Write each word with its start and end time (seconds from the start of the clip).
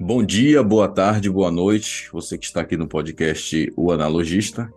Bom 0.00 0.24
dia, 0.24 0.62
boa 0.62 0.88
tarde, 0.88 1.28
boa 1.28 1.50
noite. 1.50 2.08
Você 2.12 2.38
que 2.38 2.46
está 2.46 2.62
aqui 2.62 2.78
no 2.78 2.88
podcast 2.88 3.70
O 3.76 3.92
Analogista, 3.92 4.72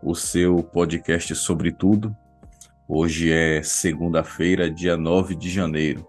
o 0.00 0.14
seu 0.14 0.62
podcast 0.62 1.34
sobre 1.34 1.72
tudo. 1.72 2.14
Hoje 2.88 3.32
é 3.32 3.60
segunda-feira, 3.64 4.70
dia 4.70 4.96
9 4.96 5.34
de 5.34 5.50
janeiro. 5.50 6.06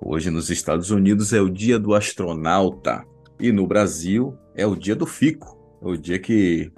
Hoje 0.00 0.30
nos 0.30 0.48
Estados 0.48 0.90
Unidos 0.90 1.34
é 1.34 1.42
o 1.42 1.50
dia 1.50 1.78
do 1.78 1.94
astronauta 1.94 3.04
e 3.38 3.52
no 3.52 3.66
Brasil 3.66 4.38
é 4.54 4.66
o 4.66 4.74
dia 4.74 4.96
do 4.96 5.04
fico. 5.04 5.78
É 5.82 5.86
o 5.86 5.94
dia 5.94 6.18
que 6.18 6.72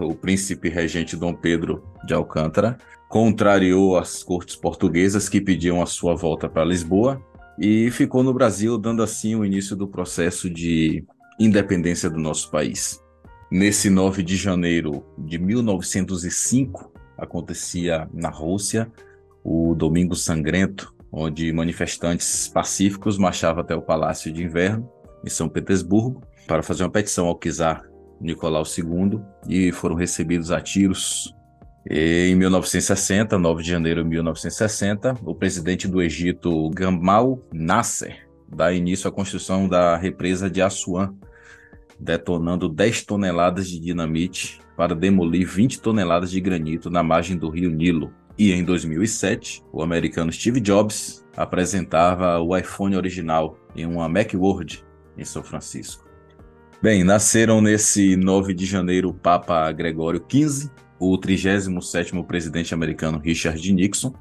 o, 0.00 0.14
príncipe 0.14 0.68
regente 0.68 1.16
Dom 1.16 1.34
Pedro 1.34 1.82
de 2.04 2.14
Alcântara 2.14 2.78
contrariou 3.08 3.98
as 3.98 4.22
cortes 4.22 4.56
portuguesas 4.56 5.28
que 5.28 5.40
pediam 5.40 5.82
a 5.82 5.86
sua 5.86 6.14
volta 6.14 6.48
para 6.48 6.64
Lisboa 6.64 7.22
e 7.58 7.90
ficou 7.90 8.22
no 8.22 8.32
Brasil, 8.32 8.78
dando 8.78 9.02
assim 9.02 9.34
o 9.34 9.44
início 9.44 9.76
do 9.76 9.86
processo 9.86 10.48
de 10.48 11.04
independência 11.38 12.08
do 12.08 12.18
nosso 12.18 12.50
país. 12.50 13.02
Nesse 13.50 13.90
9 13.90 14.22
de 14.22 14.36
janeiro 14.36 15.04
de 15.18 15.38
1905, 15.38 16.90
acontecia 17.18 18.08
na 18.14 18.30
Rússia 18.30 18.90
o 19.44 19.74
Domingo 19.74 20.14
Sangrento, 20.14 20.94
onde 21.12 21.52
manifestantes 21.52 22.48
pacíficos 22.48 23.18
marchavam 23.18 23.62
até 23.62 23.74
o 23.74 23.82
Palácio 23.82 24.32
de 24.32 24.42
Inverno, 24.42 24.90
em 25.22 25.28
São 25.28 25.48
Petersburgo, 25.48 26.22
para 26.46 26.62
fazer 26.62 26.82
uma 26.82 26.90
petição 26.90 27.26
ao 27.26 27.38
czar 27.38 27.91
Nicolau 28.22 28.62
II 28.62 29.20
e 29.48 29.72
foram 29.72 29.96
recebidos 29.96 30.50
a 30.50 30.60
tiros 30.60 31.34
em 31.90 32.36
1960, 32.36 33.36
9 33.36 33.62
de 33.62 33.68
janeiro 33.68 34.04
de 34.04 34.08
1960, 34.08 35.16
o 35.24 35.34
presidente 35.34 35.88
do 35.88 36.00
Egito, 36.00 36.70
Gamal 36.70 37.40
Nasser, 37.52 38.28
dá 38.48 38.72
início 38.72 39.08
à 39.08 39.12
construção 39.12 39.68
da 39.68 39.96
represa 39.96 40.48
de 40.48 40.62
Assuan, 40.62 41.12
detonando 41.98 42.68
10 42.68 43.04
toneladas 43.04 43.68
de 43.68 43.80
dinamite 43.80 44.60
para 44.76 44.94
demolir 44.94 45.46
20 45.46 45.80
toneladas 45.80 46.30
de 46.30 46.40
granito 46.40 46.88
na 46.88 47.02
margem 47.02 47.36
do 47.36 47.48
rio 47.48 47.70
Nilo. 47.70 48.12
E 48.38 48.52
em 48.52 48.64
2007, 48.64 49.62
o 49.72 49.82
americano 49.82 50.32
Steve 50.32 50.60
Jobs 50.60 51.26
apresentava 51.36 52.38
o 52.40 52.56
iPhone 52.56 52.96
original 52.96 53.58
em 53.74 53.84
uma 53.84 54.08
Macworld 54.08 54.84
em 55.18 55.24
São 55.24 55.42
Francisco. 55.42 56.11
Bem, 56.82 57.04
nasceram 57.04 57.60
nesse 57.60 58.16
9 58.16 58.52
de 58.52 58.66
janeiro 58.66 59.10
o 59.10 59.14
Papa 59.14 59.70
Gregório 59.70 60.20
XV, 60.20 60.68
o 60.98 61.16
37º 61.16 62.26
presidente 62.26 62.74
americano 62.74 63.20
Richard 63.20 63.72
Nixon, 63.72 64.12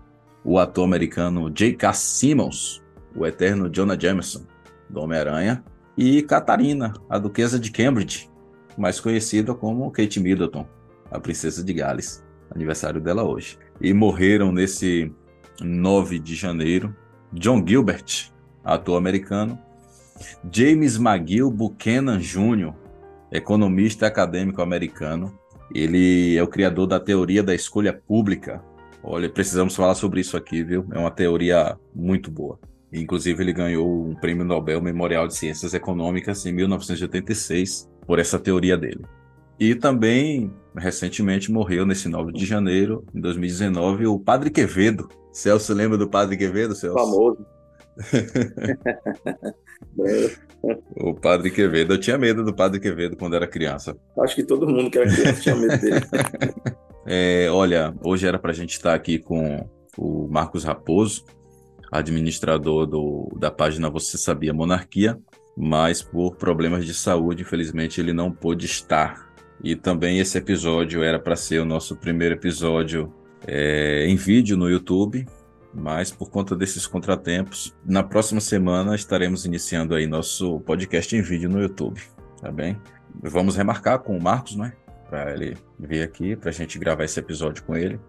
o 0.46 0.60
ator 0.60 0.84
americano 0.84 1.50
J.K. 1.50 1.92
Simmons, 1.94 2.80
o 3.16 3.26
eterno 3.26 3.68
Jonah 3.68 3.98
Jameson, 4.00 4.44
do 4.88 5.02
Homem-Aranha, 5.02 5.64
e 5.98 6.22
Catarina, 6.22 6.94
a 7.10 7.18
duquesa 7.18 7.60
de 7.60 7.72
Cambridge, 7.72 8.30
mais 8.78 9.00
conhecida 9.00 9.56
como 9.56 9.90
Kate 9.90 10.20
Middleton, 10.20 10.68
a 11.10 11.20
princesa 11.20 11.64
de 11.64 11.74
Gales, 11.74 12.24
aniversário 12.54 13.02
dela 13.02 13.24
hoje. 13.24 13.58
E 13.82 13.92
morreram 13.92 14.52
nesse 14.52 15.12
9 15.60 16.20
de 16.20 16.36
janeiro 16.36 16.96
John 17.34 17.66
Gilbert, 17.68 18.32
ator 18.64 19.00
americano, 19.00 19.58
James 20.52 20.98
McGill 20.98 21.50
Buchanan 21.50 22.20
Jr., 22.20 22.74
economista 23.32 24.08
acadêmico 24.08 24.62
americano, 24.62 25.34
ele 25.74 26.36
é 26.36 26.44
o 26.44 26.48
criador 26.48 26.88
da 26.88 27.00
teoria 27.00 27.42
da 27.42 27.56
escolha 27.56 27.94
pública. 27.94 28.62
Olha, 29.04 29.30
precisamos 29.30 29.76
falar 29.76 29.96
sobre 29.96 30.20
isso 30.20 30.36
aqui, 30.36 30.64
viu? 30.64 30.86
É 30.92 31.00
uma 31.00 31.12
teoria 31.12 31.78
muito 31.96 32.30
boa. 32.30 32.60
Inclusive, 32.92 33.42
ele 33.42 33.54
ganhou 33.54 34.06
um 34.06 34.16
prêmio 34.16 34.44
Nobel 34.44 34.82
Memorial 34.82 35.28
de 35.28 35.36
Ciências 35.36 35.74
Econômicas 35.74 36.46
em 36.46 36.52
1986 36.52 37.90
por 38.06 38.20
essa 38.20 38.38
teoria 38.38 38.78
dele. 38.78 39.06
E 39.58 39.76
também, 39.76 40.52
recentemente, 40.76 41.52
morreu 41.52 41.86
nesse 41.86 42.10
9 42.10 42.34
de 42.34 42.46
janeiro, 42.46 43.06
em 43.14 43.22
2019, 43.22 44.08
o 44.08 44.20
Padre 44.20 44.50
Quevedo. 44.50 45.08
Celso, 45.32 45.74
lembra 45.74 45.98
do 45.98 46.10
Padre 46.10 46.36
Quevedo, 46.36 46.76
Celso? 46.76 46.98
Famoso. 46.98 47.46
o 50.96 51.14
Padre 51.14 51.50
Quevedo. 51.52 51.94
Eu 51.94 52.00
tinha 52.00 52.18
medo 52.18 52.44
do 52.44 52.54
Padre 52.54 52.80
Quevedo 52.80 53.18
quando 53.18 53.36
era 53.36 53.48
criança. 53.48 53.98
Acho 54.20 54.36
que 54.36 54.44
todo 54.44 54.68
mundo 54.68 54.90
que 54.90 54.98
era 54.98 55.12
criança 55.12 55.42
tinha 55.42 55.56
medo 55.56 55.82
dele. 55.82 56.06
é, 57.06 57.50
olha, 57.50 57.94
hoje 58.04 58.28
era 58.28 58.38
para 58.38 58.52
a 58.52 58.54
gente 58.54 58.72
estar 58.72 58.94
aqui 58.94 59.20
com 59.20 59.68
o 59.98 60.28
Marcos 60.30 60.64
Raposo, 60.64 61.26
administrador 61.92 62.86
do, 62.86 63.30
da 63.38 63.52
página 63.52 63.90
Você 63.90 64.18
Sabia 64.18 64.54
Monarquia, 64.54 65.20
mas 65.58 66.02
por 66.02 66.36
problemas 66.36 66.86
de 66.86 66.94
saúde, 66.94 67.42
infelizmente, 67.42 68.00
ele 68.00 68.14
não 68.14 68.32
pôde 68.32 68.66
estar. 68.66 69.30
E 69.64 69.76
também 69.76 70.20
esse 70.20 70.38
episódio 70.38 71.04
era 71.04 71.20
para 71.20 71.36
ser 71.36 71.60
o 71.60 71.66
nosso 71.66 71.96
primeiro 71.96 72.36
episódio 72.36 73.14
é, 73.46 74.06
em 74.08 74.16
vídeo 74.16 74.56
no 74.56 74.70
YouTube, 74.70 75.26
mas 75.74 76.12
por 76.12 76.30
conta 76.30 76.56
desses 76.56 76.86
contratempos, 76.86 77.76
na 77.86 78.04
próxima 78.04 78.42
semana 78.42 78.96
estaremos 78.96 79.46
iniciando 79.46 79.96
aí 79.96 80.06
nosso 80.06 80.60
podcast 80.62 81.16
em 81.16 81.22
vídeo 81.22 81.50
no 81.50 81.62
YouTube, 81.62 82.02
tá 82.42 82.52
bem? 82.52 82.80
Vamos 83.22 83.56
remarcar 83.56 84.00
com 84.00 84.18
o 84.18 84.22
Marcos, 84.22 84.56
né? 84.56 84.74
Para 85.10 85.34
ele 85.34 85.58
vir 85.80 86.04
aqui, 86.04 86.36
para 86.36 86.50
a 86.50 86.54
gente 86.54 86.80
gravar 86.80 87.04
esse 87.04 87.20
episódio 87.20 87.64
com 87.64 87.76
ele. 87.76 88.00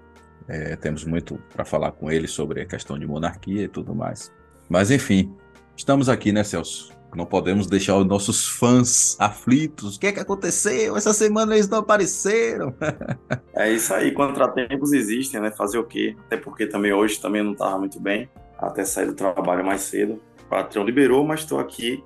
É, 0.48 0.76
temos 0.76 1.04
muito 1.04 1.38
para 1.52 1.64
falar 1.64 1.92
com 1.92 2.10
ele 2.10 2.26
sobre 2.26 2.62
a 2.62 2.66
questão 2.66 2.98
de 2.98 3.06
monarquia 3.06 3.62
e 3.62 3.68
tudo 3.68 3.94
mais. 3.94 4.32
Mas 4.68 4.90
enfim, 4.90 5.34
estamos 5.76 6.08
aqui, 6.08 6.32
né, 6.32 6.44
Celso? 6.44 7.01
Não 7.14 7.26
podemos 7.26 7.66
deixar 7.66 7.96
os 7.98 8.06
nossos 8.06 8.48
fãs 8.48 9.16
aflitos. 9.18 9.96
O 9.96 10.00
que 10.00 10.06
é 10.06 10.12
que 10.12 10.20
aconteceu? 10.20 10.96
Essa 10.96 11.12
semana 11.12 11.54
eles 11.54 11.68
não 11.68 11.78
apareceram. 11.78 12.74
é 13.54 13.70
isso 13.70 13.92
aí, 13.92 14.12
contratempos 14.12 14.92
existem, 14.92 15.40
né? 15.40 15.50
Fazer 15.50 15.78
o 15.78 15.84
quê? 15.84 16.16
Até 16.26 16.38
porque 16.38 16.66
também 16.66 16.92
hoje 16.92 17.20
também 17.20 17.42
não 17.42 17.52
estava 17.52 17.78
muito 17.78 18.00
bem, 18.00 18.30
até 18.58 18.84
sair 18.84 19.06
do 19.06 19.14
trabalho 19.14 19.64
mais 19.64 19.82
cedo. 19.82 20.22
O 20.40 20.48
patrão 20.48 20.84
liberou, 20.84 21.24
mas 21.26 21.40
estou 21.40 21.58
aqui 21.58 22.02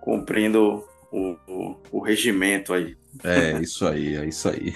cumprindo 0.00 0.84
o, 1.10 1.36
o, 1.48 1.76
o 1.90 2.00
regimento 2.00 2.72
aí. 2.72 2.96
É, 3.24 3.60
isso 3.60 3.86
aí, 3.86 4.16
é 4.16 4.26
isso 4.26 4.48
aí. 4.48 4.74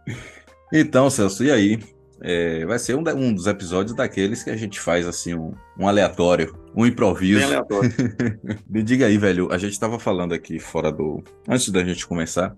então, 0.72 1.10
Celso, 1.10 1.44
e 1.44 1.50
aí? 1.50 1.78
É, 2.24 2.64
vai 2.64 2.78
ser 2.78 2.94
um, 2.94 3.02
um, 3.16 3.34
dos 3.34 3.48
episódios 3.48 3.96
daqueles 3.96 4.44
que 4.44 4.50
a 4.50 4.56
gente 4.56 4.78
faz 4.78 5.08
assim 5.08 5.34
um, 5.34 5.54
um 5.76 5.88
aleatório, 5.88 6.56
um 6.74 6.86
improviso. 6.86 7.40
Bem 7.40 7.48
aleatório. 7.48 7.90
Me 8.70 8.82
diga 8.82 9.06
aí, 9.06 9.18
velho, 9.18 9.52
a 9.52 9.58
gente 9.58 9.72
estava 9.72 9.98
falando 9.98 10.32
aqui 10.32 10.60
fora 10.60 10.92
do. 10.92 11.22
Antes 11.48 11.68
da 11.70 11.82
gente 11.82 12.06
começar, 12.06 12.56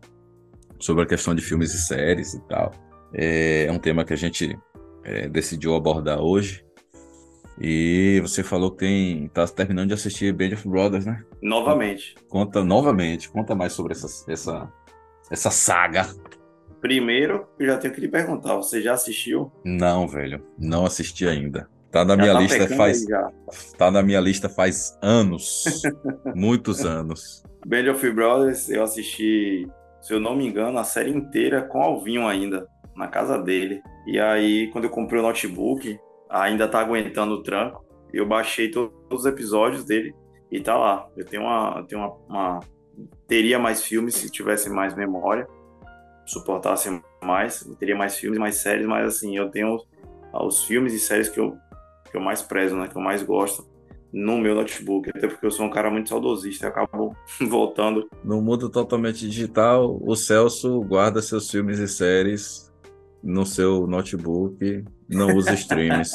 sobre 0.79 1.05
a 1.05 1.07
questão 1.07 1.35
de 1.35 1.43
filmes 1.43 1.73
e 1.73 1.79
séries 1.79 2.35
e 2.35 2.41
tal. 2.43 2.73
É, 3.15 3.65
é 3.67 3.73
um 3.73 3.79
tema 3.79 4.05
que 4.05 4.13
a 4.13 4.17
gente 4.17 4.59
é, 5.03 5.29
decidiu 5.29 5.75
abordar 5.75 6.21
hoje. 6.21 6.65
E 7.59 8.21
você 8.21 8.43
falou 8.43 8.71
que 8.71 8.79
tem, 8.79 9.29
tá 9.29 9.47
terminando 9.47 9.89
de 9.89 9.95
assistir 9.95 10.33
Band 10.33 10.55
of 10.55 10.69
Brothers, 10.69 11.07
né? 11.07 11.23
Novamente. 11.41 12.17
Conta 12.29 12.65
novamente, 12.65 13.31
conta 13.31 13.55
mais 13.55 13.73
sobre 13.73 13.93
essa, 13.93 14.31
essa, 14.31 14.73
essa 15.31 15.51
saga. 15.51 16.07
Primeiro, 16.84 17.47
eu 17.59 17.69
já 17.69 17.78
tenho 17.78 17.95
que 17.95 18.00
lhe 18.03 18.09
perguntar, 18.09 18.56
você 18.56 18.83
já 18.83 18.93
assistiu? 18.93 19.50
Não, 19.65 20.06
velho, 20.06 20.45
não 20.59 20.84
assisti 20.84 21.27
ainda. 21.27 21.67
Tá 21.91 22.05
na 22.05 22.15
minha 22.15 22.34
tá 22.34 22.39
lista 22.39 22.69
faz 22.77 23.06
tá 23.78 23.91
na 23.91 24.03
minha 24.03 24.21
lista 24.21 24.50
faz 24.50 24.94
anos, 25.00 25.65
muitos 26.37 26.84
anos. 26.84 27.43
Band 27.67 27.91
of 27.91 28.11
Brothers, 28.11 28.69
eu 28.69 28.83
assisti, 28.83 29.67
se 30.03 30.12
eu 30.12 30.21
não 30.21 30.37
me 30.37 30.47
engano, 30.47 30.78
a 30.78 30.84
série 30.84 31.09
inteira 31.09 31.62
com 31.62 31.81
Alvinho 31.81 32.26
ainda, 32.26 32.69
na 32.94 33.09
casa 33.09 33.38
dele. 33.38 33.81
E 34.06 34.20
aí, 34.20 34.69
quando 34.70 34.85
eu 34.85 34.91
comprei 34.91 35.20
o 35.20 35.25
notebook, 35.25 35.99
ainda 36.29 36.69
tá 36.69 36.81
aguentando 36.81 37.37
o 37.37 37.43
tranco, 37.43 37.82
eu 38.12 38.29
baixei 38.29 38.70
todos 38.70 38.93
os 39.11 39.25
episódios 39.25 39.87
dele 39.87 40.14
e 40.53 40.61
tá 40.61 40.76
lá. 40.76 41.09
Eu 41.17 41.25
tenho 41.25 41.44
uma, 41.44 41.76
eu 41.79 41.85
tenho 41.87 42.03
uma, 42.03 42.14
uma 42.29 42.61
teria 43.26 43.59
mais 43.59 43.82
filmes 43.82 44.17
se 44.17 44.31
tivesse 44.31 44.69
mais 44.69 44.94
memória 44.94 45.49
suportasse 46.26 47.00
mais, 47.23 47.69
teria 47.79 47.97
mais 47.97 48.17
filmes, 48.17 48.38
mais 48.38 48.56
séries, 48.56 48.87
mas 48.87 49.17
assim, 49.17 49.37
eu 49.37 49.50
tenho 49.50 49.79
os 50.32 50.65
filmes 50.65 50.93
e 50.93 50.99
séries 50.99 51.29
que 51.29 51.38
eu, 51.38 51.56
que 52.11 52.17
eu 52.17 52.21
mais 52.21 52.43
prezo, 52.43 52.76
né, 52.76 52.88
que 52.88 52.97
eu 52.97 53.03
mais 53.03 53.23
gosto 53.23 53.67
no 54.12 54.38
meu 54.38 54.55
notebook, 54.55 55.11
até 55.11 55.26
porque 55.26 55.44
eu 55.44 55.50
sou 55.50 55.67
um 55.67 55.71
cara 55.71 55.91
muito 55.91 56.09
saudosista 56.09 56.67
e 56.67 56.69
acabo 56.69 57.17
voltando. 57.49 58.09
No 58.23 58.41
mundo 58.41 58.69
totalmente 58.69 59.29
digital, 59.29 59.99
o 60.00 60.15
Celso 60.15 60.81
guarda 60.82 61.21
seus 61.21 61.50
filmes 61.50 61.79
e 61.79 61.88
séries 61.88 62.73
no 63.23 63.44
seu 63.44 63.87
notebook, 63.87 64.85
não 65.09 65.35
usa 65.35 65.55
streams. 65.55 66.12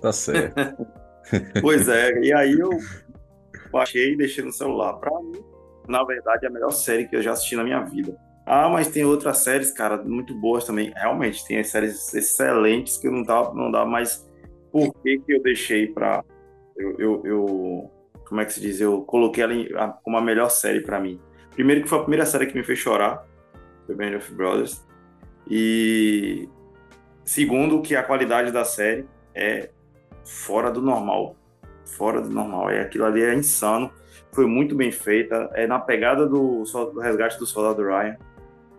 tá 0.00 0.12
certo. 0.12 0.86
pois 1.60 1.88
é, 1.88 2.10
e 2.20 2.32
aí 2.32 2.58
eu 2.58 2.70
baixei 3.70 4.14
e 4.14 4.16
deixei 4.16 4.42
no 4.42 4.52
celular. 4.52 4.94
Pra 4.94 5.10
mim, 5.20 5.44
na 5.88 6.02
verdade, 6.04 6.46
é 6.46 6.48
a 6.48 6.52
melhor 6.52 6.70
série 6.70 7.06
que 7.06 7.16
eu 7.16 7.22
já 7.22 7.32
assisti 7.32 7.54
na 7.54 7.64
minha 7.64 7.80
vida 7.80 8.16
Ah, 8.46 8.68
mas 8.68 8.88
tem 8.88 9.04
outras 9.04 9.38
séries, 9.38 9.70
cara, 9.70 10.02
muito 10.02 10.34
boas 10.34 10.64
também. 10.64 10.92
Realmente, 10.96 11.46
tem 11.46 11.62
séries 11.62 12.12
excelentes 12.14 12.96
que 12.96 13.08
não 13.08 13.22
dá, 13.22 13.52
não 13.54 13.70
dá 13.70 13.84
mais. 13.84 14.28
Por 14.72 14.92
que, 15.02 15.18
que 15.18 15.34
eu 15.34 15.42
deixei 15.42 15.88
pra. 15.88 16.24
Eu, 16.76 16.96
eu, 16.98 17.22
eu, 17.24 17.90
Como 18.26 18.40
é 18.40 18.44
que 18.44 18.52
se 18.52 18.60
diz? 18.60 18.80
Eu 18.80 19.02
coloquei 19.02 19.44
ela 19.44 19.88
como 20.02 20.16
a 20.16 20.20
melhor 20.20 20.50
série 20.50 20.80
para 20.80 20.98
mim. 20.98 21.20
Primeiro, 21.52 21.82
que 21.82 21.88
foi 21.88 21.98
a 21.98 22.02
primeira 22.02 22.26
série 22.26 22.46
que 22.46 22.54
me 22.54 22.64
fez 22.64 22.78
chorar, 22.78 23.26
The 23.86 23.94
Band 23.94 24.16
of 24.16 24.34
Brothers. 24.34 24.84
E. 25.48 26.48
Segundo, 27.24 27.82
que 27.82 27.94
a 27.94 28.02
qualidade 28.02 28.50
da 28.50 28.64
série 28.64 29.06
é 29.34 29.70
fora 30.24 30.70
do 30.70 30.80
normal. 30.80 31.36
Fora 31.84 32.20
do 32.20 32.30
normal. 32.30 32.70
É, 32.70 32.80
aquilo 32.80 33.04
ali 33.04 33.22
é 33.22 33.34
insano. 33.34 33.90
Foi 34.32 34.46
muito 34.46 34.74
bem 34.74 34.90
feita. 34.90 35.50
É 35.54 35.66
na 35.66 35.78
pegada 35.78 36.26
do, 36.26 36.62
do 36.64 37.00
resgate 37.00 37.38
do 37.38 37.46
soldado 37.46 37.82
Ryan, 37.84 38.16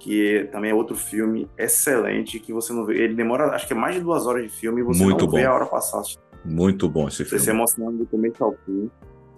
que 0.02 0.50
também 0.52 0.72
é 0.72 0.74
outro 0.74 0.96
filme 0.96 1.48
excelente, 1.56 2.40
que 2.40 2.52
você 2.52 2.74
não 2.74 2.86
vê. 2.86 3.04
Ele 3.04 3.14
demora, 3.14 3.52
acho 3.52 3.68
que 3.68 3.74
é 3.74 3.76
mais 3.76 3.96
de 3.96 4.02
duas 4.02 4.26
horas 4.26 4.44
de 4.44 4.50
filme 4.50 4.82
e 4.82 4.84
você 4.84 5.04
muito 5.04 5.26
não 5.26 5.28
bom. 5.28 5.38
vê 5.38 5.46
a 5.46 5.54
hora 5.54 5.66
passar. 5.68 6.02
Muito 6.44 6.90
bom 6.90 7.08
esse 7.08 7.24
filme. 7.24 7.30
Você 7.30 7.40
se 7.40 7.50
emocionando 7.52 8.00
do 8.00 8.08
começo 8.08 8.44
ao 8.44 8.56
fim. 8.66 8.90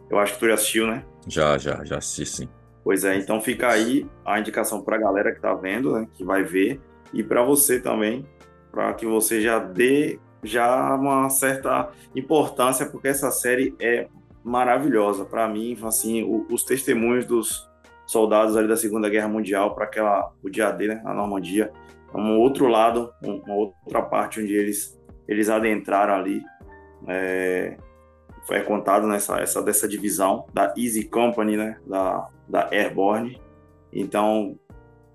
Eu 0.09 0.17
acho 0.19 0.33
que 0.33 0.39
tu 0.39 0.47
já 0.47 0.53
assistiu, 0.53 0.87
né? 0.87 1.03
Já, 1.27 1.57
já, 1.57 1.83
já 1.83 1.97
assisti 1.97 2.25
sim. 2.25 2.49
Pois 2.81 3.03
é, 3.03 3.17
então 3.17 3.41
fica 3.41 3.69
aí 3.69 4.07
a 4.25 4.39
indicação 4.39 4.81
para 4.81 4.95
a 4.95 4.99
galera 4.99 5.33
que 5.33 5.41
tá 5.41 5.53
vendo, 5.53 5.93
né, 5.93 6.07
que 6.13 6.23
vai 6.23 6.43
ver, 6.43 6.81
e 7.13 7.23
para 7.23 7.41
você 7.41 7.79
também, 7.79 8.25
para 8.71 8.93
que 8.93 9.05
você 9.05 9.41
já 9.41 9.57
dê 9.57 10.19
já 10.43 10.95
uma 10.95 11.29
certa 11.29 11.89
importância, 12.13 12.85
porque 12.85 13.07
essa 13.07 13.31
série 13.31 13.73
é 13.79 14.07
maravilhosa. 14.43 15.23
Para 15.23 15.47
mim, 15.47 15.77
assim, 15.83 16.23
o, 16.23 16.45
os 16.51 16.63
testemunhos 16.63 17.25
dos 17.25 17.69
soldados 18.05 18.55
ali 18.57 18.67
da 18.67 18.77
Segunda 18.77 19.09
Guerra 19.09 19.27
Mundial 19.27 19.73
para 19.73 19.85
aquela 19.85 20.31
o 20.43 20.49
dia 20.49 20.71
D, 20.71 20.87
né, 20.87 21.01
na 21.03 21.13
Normandia, 21.13 21.71
é 22.13 22.17
um 22.17 22.39
outro 22.39 22.67
lado, 22.67 23.11
uma 23.21 23.55
outra 23.55 24.01
parte 24.01 24.41
onde 24.41 24.53
eles 24.53 24.99
eles 25.27 25.49
adentraram 25.49 26.13
ali. 26.13 26.41
É, 27.07 27.77
foi 28.45 28.61
contado 28.61 29.07
nessa 29.07 29.39
essa 29.39 29.61
dessa 29.61 29.87
divisão 29.87 30.45
da 30.53 30.73
Easy 30.77 31.05
Company, 31.05 31.57
né, 31.57 31.77
da 31.87 32.29
da 32.47 32.69
Airborne. 32.71 33.41
Então, 33.91 34.57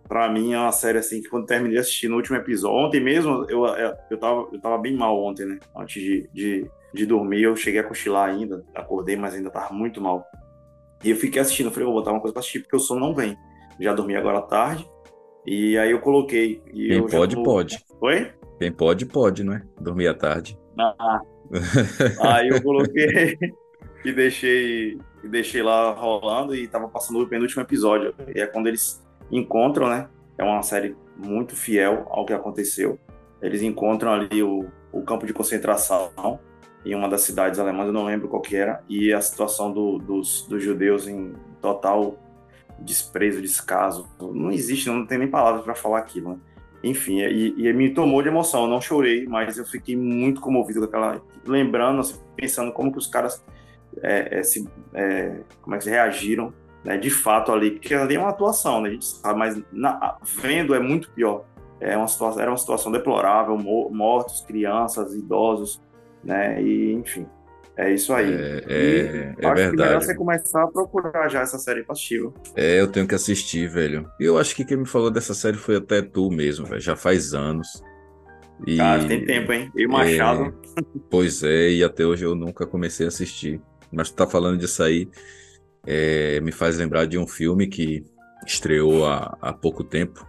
para 0.08 0.28
mim 0.30 0.54
é 0.54 0.58
uma 0.58 0.72
série 0.72 0.98
assim 0.98 1.20
que 1.20 1.28
quando 1.28 1.46
terminei 1.46 1.74
de 1.74 1.80
assistir 1.80 2.08
no 2.08 2.16
último 2.16 2.36
episódio, 2.36 2.78
ontem 2.78 3.00
mesmo 3.00 3.44
eu, 3.48 3.66
eu, 3.66 3.94
eu, 4.10 4.18
tava, 4.18 4.48
eu 4.50 4.60
tava 4.60 4.78
bem 4.78 4.96
mal 4.96 5.22
ontem, 5.22 5.44
né? 5.44 5.58
Antes 5.76 6.02
de, 6.02 6.28
de, 6.32 6.70
de 6.94 7.06
dormir, 7.06 7.42
eu 7.42 7.54
cheguei 7.54 7.80
a 7.80 7.84
cochilar 7.84 8.30
ainda, 8.30 8.64
acordei, 8.74 9.16
mas 9.16 9.34
ainda 9.34 9.50
tava 9.50 9.72
muito 9.74 10.00
mal. 10.00 10.24
E 11.04 11.10
eu 11.10 11.16
fiquei 11.16 11.40
assistindo, 11.40 11.70
falei, 11.70 11.86
vou 11.86 11.94
botar 11.94 12.10
uma 12.10 12.20
coisa 12.20 12.32
pra 12.32 12.40
assistir, 12.40 12.60
porque 12.60 12.76
o 12.76 12.80
sono 12.80 13.00
não 13.00 13.14
vem. 13.14 13.36
Já 13.80 13.94
dormi 13.94 14.16
agora 14.16 14.38
à 14.38 14.42
tarde, 14.42 14.88
e 15.46 15.78
aí 15.78 15.90
eu 15.90 16.00
coloquei. 16.00 16.60
E 16.72 16.88
Quem 16.88 16.96
eu 16.98 17.06
pode, 17.06 17.36
tô... 17.36 17.42
pode. 17.42 17.84
Oi? 18.00 18.32
Quem 18.58 18.72
pode, 18.72 19.06
pode, 19.06 19.44
não 19.44 19.54
é? 19.54 19.62
Dormir 19.80 20.08
à 20.08 20.14
tarde. 20.14 20.58
Ah. 20.78 21.20
aí 22.20 22.48
eu 22.48 22.62
coloquei 22.62 23.38
e 24.04 24.12
deixei, 24.12 24.98
e 25.22 25.28
deixei 25.28 25.62
lá 25.62 25.92
rolando 25.92 26.54
e 26.54 26.66
tava 26.66 26.88
passando 26.88 27.20
o 27.20 27.28
penúltimo 27.28 27.62
episódio. 27.62 28.14
E 28.34 28.40
é 28.40 28.46
quando 28.46 28.66
eles 28.66 29.02
encontram, 29.30 29.88
né? 29.88 30.08
É 30.36 30.44
uma 30.44 30.62
série 30.62 30.96
muito 31.16 31.56
fiel 31.56 32.06
ao 32.10 32.26
que 32.26 32.32
aconteceu. 32.32 32.98
Eles 33.40 33.62
encontram 33.62 34.12
ali 34.12 34.42
o, 34.42 34.66
o 34.92 35.02
campo 35.02 35.26
de 35.26 35.32
concentração 35.32 36.40
em 36.92 36.94
uma 36.94 37.08
das 37.08 37.22
cidades 37.22 37.58
alemãs, 37.58 37.86
eu 37.86 37.92
não 37.92 38.04
lembro 38.04 38.28
qual 38.28 38.42
que 38.42 38.56
era, 38.56 38.82
e 38.88 39.12
a 39.12 39.20
situação 39.20 39.72
do, 39.72 39.98
dos, 39.98 40.46
dos 40.48 40.62
judeus 40.62 41.06
em 41.06 41.34
total 41.60 42.18
desprezo, 42.78 43.40
descaso. 43.40 44.08
Não 44.20 44.50
existe, 44.50 44.88
não 44.88 45.06
tem 45.06 45.18
nem 45.18 45.28
palavras 45.28 45.64
para 45.64 45.74
falar 45.74 45.98
aquilo, 45.98 46.30
né? 46.30 46.38
Enfim, 46.82 47.18
e, 47.20 47.66
e, 47.66 47.72
me 47.72 47.90
tomou 47.90 48.22
de 48.22 48.28
emoção. 48.28 48.62
Eu 48.62 48.68
não 48.68 48.80
chorei, 48.80 49.26
mas 49.26 49.58
eu 49.58 49.64
fiquei 49.64 49.96
muito 49.96 50.40
comovido 50.40 50.78
com 50.80 50.86
aquela. 50.86 51.20
Lembrando, 51.44 52.00
assim, 52.00 52.14
pensando 52.36 52.70
como 52.70 52.92
que 52.92 52.98
os 52.98 53.08
caras 53.08 53.44
é, 54.00 54.38
é, 54.38 54.42
se, 54.42 54.68
é, 54.94 55.40
como 55.60 55.74
é 55.74 55.78
que 55.78 55.90
reagiram 55.90 56.52
né, 56.84 56.96
de 56.96 57.10
fato 57.10 57.52
ali, 57.52 57.72
porque 57.72 57.94
ali 57.94 58.14
é 58.14 58.18
uma 58.18 58.30
atuação, 58.30 58.80
né, 58.80 58.90
a 58.90 58.92
gente 58.92 59.04
sabe, 59.04 59.38
mas 59.38 59.60
na, 59.72 60.16
vendo 60.22 60.74
é 60.74 60.80
muito 60.80 61.10
pior. 61.10 61.44
É 61.80 61.96
uma 61.96 62.08
situação, 62.08 62.40
era 62.40 62.50
uma 62.50 62.56
situação 62.56 62.90
deplorável, 62.90 63.56
mortos, 63.56 64.40
crianças, 64.40 65.14
idosos, 65.14 65.80
né, 66.24 66.62
e 66.62 66.92
enfim, 66.92 67.26
é 67.78 67.94
isso 67.94 68.12
aí. 68.12 68.34
É, 68.34 68.64
é, 68.66 69.34
é 69.38 69.54
verdade. 69.54 69.70
Que 69.70 69.76
melhor 69.76 70.02
você 70.02 70.14
começar 70.16 70.64
a 70.64 70.66
procurar 70.66 71.28
já 71.28 71.42
essa 71.42 71.58
série 71.58 71.84
passiva. 71.84 72.34
É, 72.56 72.80
eu 72.80 72.88
tenho 72.88 73.06
que 73.06 73.14
assistir, 73.14 73.68
velho. 73.68 74.10
E 74.18 74.24
eu 74.24 74.36
acho 74.36 74.54
que 74.56 74.64
quem 74.64 74.78
me 74.78 74.86
falou 74.86 75.12
dessa 75.12 75.32
série 75.32 75.56
foi 75.56 75.76
até 75.76 76.02
tu 76.02 76.28
mesmo, 76.28 76.66
velho. 76.66 76.80
Já 76.80 76.96
faz 76.96 77.34
anos. 77.34 77.80
E... 78.66 78.78
Cara, 78.78 79.04
tem 79.06 79.24
tempo, 79.24 79.52
hein? 79.52 79.70
E 79.76 79.86
Machado. 79.86 80.52
É, 80.76 80.82
pois 81.08 81.44
é, 81.44 81.70
e 81.70 81.84
até 81.84 82.04
hoje 82.04 82.24
eu 82.24 82.34
nunca 82.34 82.66
comecei 82.66 83.06
a 83.06 83.10
assistir. 83.10 83.60
Mas 83.92 84.10
tu 84.10 84.16
tá 84.16 84.26
falando 84.26 84.58
disso 84.58 84.82
aí, 84.82 85.08
é, 85.86 86.40
me 86.40 86.50
faz 86.50 86.78
lembrar 86.78 87.06
de 87.06 87.16
um 87.16 87.28
filme 87.28 87.68
que 87.68 88.04
estreou 88.44 89.06
há, 89.06 89.38
há 89.40 89.52
pouco 89.52 89.84
tempo 89.84 90.26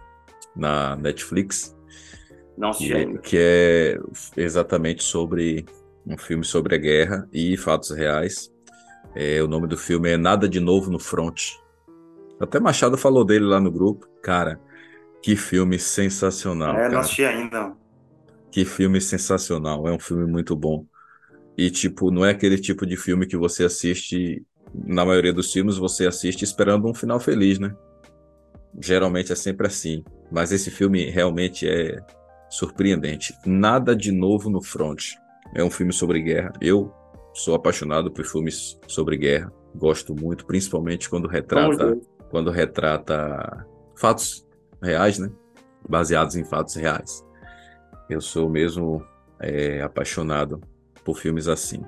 na 0.54 0.94
Netflix. 0.94 1.76
Não 2.56 2.70
é, 2.70 3.18
que 3.18 3.36
é 3.36 3.98
exatamente 4.36 5.02
sobre 5.02 5.64
um 6.10 6.18
filme 6.18 6.44
sobre 6.44 6.74
a 6.74 6.78
guerra 6.78 7.28
e 7.32 7.56
fatos 7.56 7.90
reais. 7.90 8.52
É, 9.14 9.42
o 9.42 9.46
nome 9.46 9.66
do 9.66 9.76
filme 9.76 10.10
é 10.10 10.16
Nada 10.16 10.48
de 10.48 10.58
Novo 10.60 10.90
no 10.90 10.98
Front. 10.98 11.52
Até 12.40 12.58
Machado 12.58 12.96
falou 12.96 13.24
dele 13.24 13.44
lá 13.44 13.60
no 13.60 13.70
grupo. 13.70 14.08
Cara, 14.22 14.60
que 15.22 15.36
filme 15.36 15.78
sensacional. 15.78 16.74
É, 16.74 16.78
cara. 16.78 16.90
não 16.90 17.00
assisti 17.00 17.24
ainda. 17.24 17.72
Que 18.50 18.64
filme 18.64 19.00
sensacional. 19.00 19.86
É 19.86 19.92
um 19.92 19.98
filme 19.98 20.26
muito 20.26 20.56
bom. 20.56 20.84
E, 21.56 21.70
tipo, 21.70 22.10
não 22.10 22.24
é 22.24 22.30
aquele 22.30 22.58
tipo 22.58 22.84
de 22.84 22.96
filme 22.96 23.26
que 23.26 23.36
você 23.36 23.64
assiste. 23.64 24.44
Na 24.72 25.04
maioria 25.04 25.32
dos 25.32 25.52
filmes, 25.52 25.76
você 25.76 26.06
assiste 26.06 26.42
esperando 26.42 26.88
um 26.88 26.94
final 26.94 27.20
feliz, 27.20 27.58
né? 27.58 27.74
Geralmente 28.80 29.32
é 29.32 29.36
sempre 29.36 29.66
assim. 29.66 30.02
Mas 30.30 30.52
esse 30.52 30.70
filme 30.70 31.10
realmente 31.10 31.68
é 31.68 31.98
surpreendente. 32.48 33.34
Nada 33.44 33.94
de 33.94 34.10
novo 34.10 34.48
no 34.48 34.62
front. 34.62 35.14
É 35.54 35.62
um 35.64 35.70
filme 35.70 35.92
sobre 35.92 36.20
guerra. 36.20 36.52
Eu 36.60 36.92
sou 37.34 37.54
apaixonado 37.54 38.10
por 38.10 38.24
filmes 38.24 38.78
sobre 38.86 39.16
guerra. 39.16 39.52
Gosto 39.74 40.14
muito, 40.14 40.46
principalmente 40.46 41.08
quando 41.08 41.28
retrata, 41.28 41.98
quando 42.30 42.50
retrata 42.50 43.66
fatos 43.96 44.46
reais, 44.82 45.18
né? 45.18 45.30
Baseados 45.88 46.36
em 46.36 46.44
fatos 46.44 46.74
reais. 46.74 47.24
Eu 48.08 48.20
sou 48.20 48.48
mesmo 48.48 49.04
é, 49.40 49.80
apaixonado 49.82 50.60
por 51.04 51.18
filmes 51.18 51.48
assim. 51.48 51.82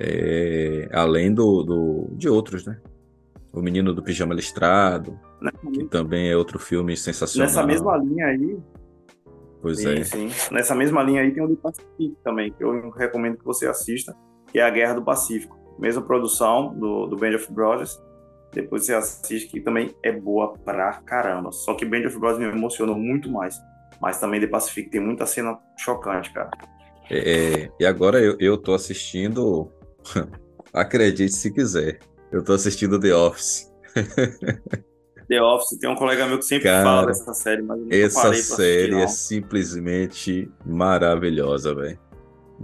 É, 0.00 0.88
além 0.92 1.32
do, 1.32 1.62
do, 1.62 2.08
de 2.16 2.28
outros, 2.28 2.66
né? 2.66 2.80
O 3.52 3.60
Menino 3.60 3.94
do 3.94 4.02
Pijama 4.02 4.34
Listrado, 4.34 5.18
que 5.72 5.84
também 5.84 6.28
é 6.28 6.36
outro 6.36 6.58
filme 6.58 6.96
sensacional. 6.96 7.46
Nessa 7.46 7.64
mesma 7.64 7.96
linha 7.98 8.26
aí. 8.26 8.58
Pois 9.64 9.78
sim, 9.78 9.98
é. 9.98 10.04
Sim. 10.04 10.30
Nessa 10.52 10.74
mesma 10.74 11.02
linha 11.02 11.22
aí 11.22 11.32
tem 11.32 11.42
o 11.42 11.48
do 11.48 11.56
Pacífico 11.56 12.14
também, 12.22 12.52
que 12.52 12.62
eu 12.62 12.90
recomendo 12.90 13.38
que 13.38 13.44
você 13.46 13.66
assista, 13.66 14.14
que 14.52 14.58
é 14.58 14.62
A 14.62 14.68
Guerra 14.68 14.92
do 14.92 15.02
Pacífico. 15.02 15.58
Mesma 15.78 16.02
produção 16.02 16.78
do, 16.78 17.06
do 17.06 17.16
Band 17.16 17.34
of 17.34 17.50
Brothers. 17.50 17.98
Depois 18.52 18.84
você 18.84 18.92
assiste, 18.92 19.48
que 19.48 19.62
também 19.62 19.94
é 20.02 20.12
boa 20.12 20.52
pra 20.52 21.00
caramba. 21.06 21.50
Só 21.50 21.72
que 21.72 21.86
Band 21.86 22.06
of 22.06 22.18
Brothers 22.18 22.40
me 22.40 22.54
emocionou 22.54 22.94
muito 22.94 23.30
mais. 23.30 23.58
Mas 24.02 24.20
também 24.20 24.38
The 24.38 24.48
Pacific 24.48 24.90
tem 24.90 25.00
muita 25.00 25.24
cena 25.24 25.58
chocante, 25.78 26.30
cara. 26.34 26.50
É, 27.10 27.70
e 27.80 27.86
agora 27.86 28.20
eu, 28.20 28.36
eu 28.38 28.58
tô 28.58 28.74
assistindo. 28.74 29.72
Acredite 30.74 31.32
se 31.32 31.50
quiser. 31.50 32.00
Eu 32.30 32.44
tô 32.44 32.52
assistindo 32.52 33.00
The 33.00 33.14
Office. 33.14 33.72
The 35.28 35.42
Office, 35.42 35.78
tem 35.78 35.90
um 35.90 35.94
colega 35.94 36.26
meu 36.26 36.38
que 36.38 36.44
sempre 36.44 36.64
Cara, 36.64 36.84
fala 36.84 37.06
dessa 37.06 37.34
série, 37.34 37.62
mas 37.62 37.78
eu 37.78 37.84
nunca 37.84 37.96
essa 37.96 38.34
série 38.34 38.94
é 38.94 39.06
simplesmente 39.06 40.50
maravilhosa, 40.64 41.74
velho. 41.74 41.98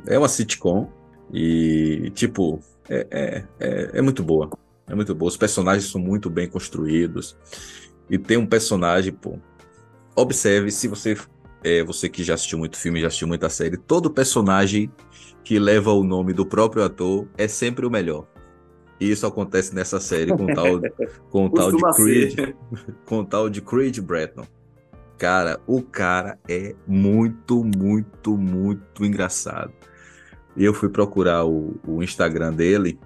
É 0.07 0.19
uma 0.19 0.29
sitcom 0.29 0.91
e, 1.33 2.11
tipo, 2.15 2.61
é, 2.89 3.07
é, 3.11 3.45
é, 3.59 3.91
é 3.95 4.03
muito 4.03 4.23
boa. 4.23 4.51
É 4.87 4.95
muito 4.95 5.15
boa. 5.15 5.29
Os 5.29 5.37
personagens 5.37 5.91
são 5.91 6.01
muito 6.01 6.29
bem 6.29 6.49
construídos. 6.49 7.37
E 8.09 8.19
tem 8.19 8.37
um 8.37 8.47
personagem, 8.47 9.13
pô. 9.13 9.39
Observe, 10.17 10.71
se 10.71 10.89
você 10.89 11.17
é, 11.63 11.85
você 11.85 12.09
que 12.09 12.25
já 12.25 12.35
assistiu 12.35 12.59
muito 12.59 12.77
filme, 12.77 13.01
já 13.01 13.07
assistiu 13.07 13.29
muita 13.29 13.49
série, 13.49 13.77
todo 13.77 14.11
personagem 14.11 14.91
que 15.45 15.59
leva 15.59 15.93
o 15.93 16.03
nome 16.03 16.33
do 16.33 16.45
próprio 16.45 16.83
ator 16.83 17.29
é 17.37 17.47
sempre 17.47 17.87
o 17.87 17.91
melhor. 17.91 18.27
E 19.01 19.11
isso 19.11 19.27
acontece 19.27 19.75
nessa 19.75 19.99
série 19.99 20.31
com 20.37 20.45
o 20.45 20.55
tal, 20.55 20.81
com 21.31 21.49
tal 21.49 21.73
de 21.73 21.83
Creed, 21.95 22.55
com 23.07 23.25
tal 23.25 23.49
de 23.49 23.63
Creed 23.63 23.99
Bretton. 24.01 24.45
Cara, 25.17 25.59
o 25.67 25.83
cara 25.83 26.39
é 26.49 26.75
muito, 26.87 27.65
muito, 27.65 28.37
muito 28.37 29.05
engraçado. 29.05 29.73
Eu 30.57 30.75
fui 30.75 30.89
procurar 30.89 31.45
o, 31.47 31.81
o 31.87 32.03
Instagram 32.03 32.53
dele. 32.53 32.99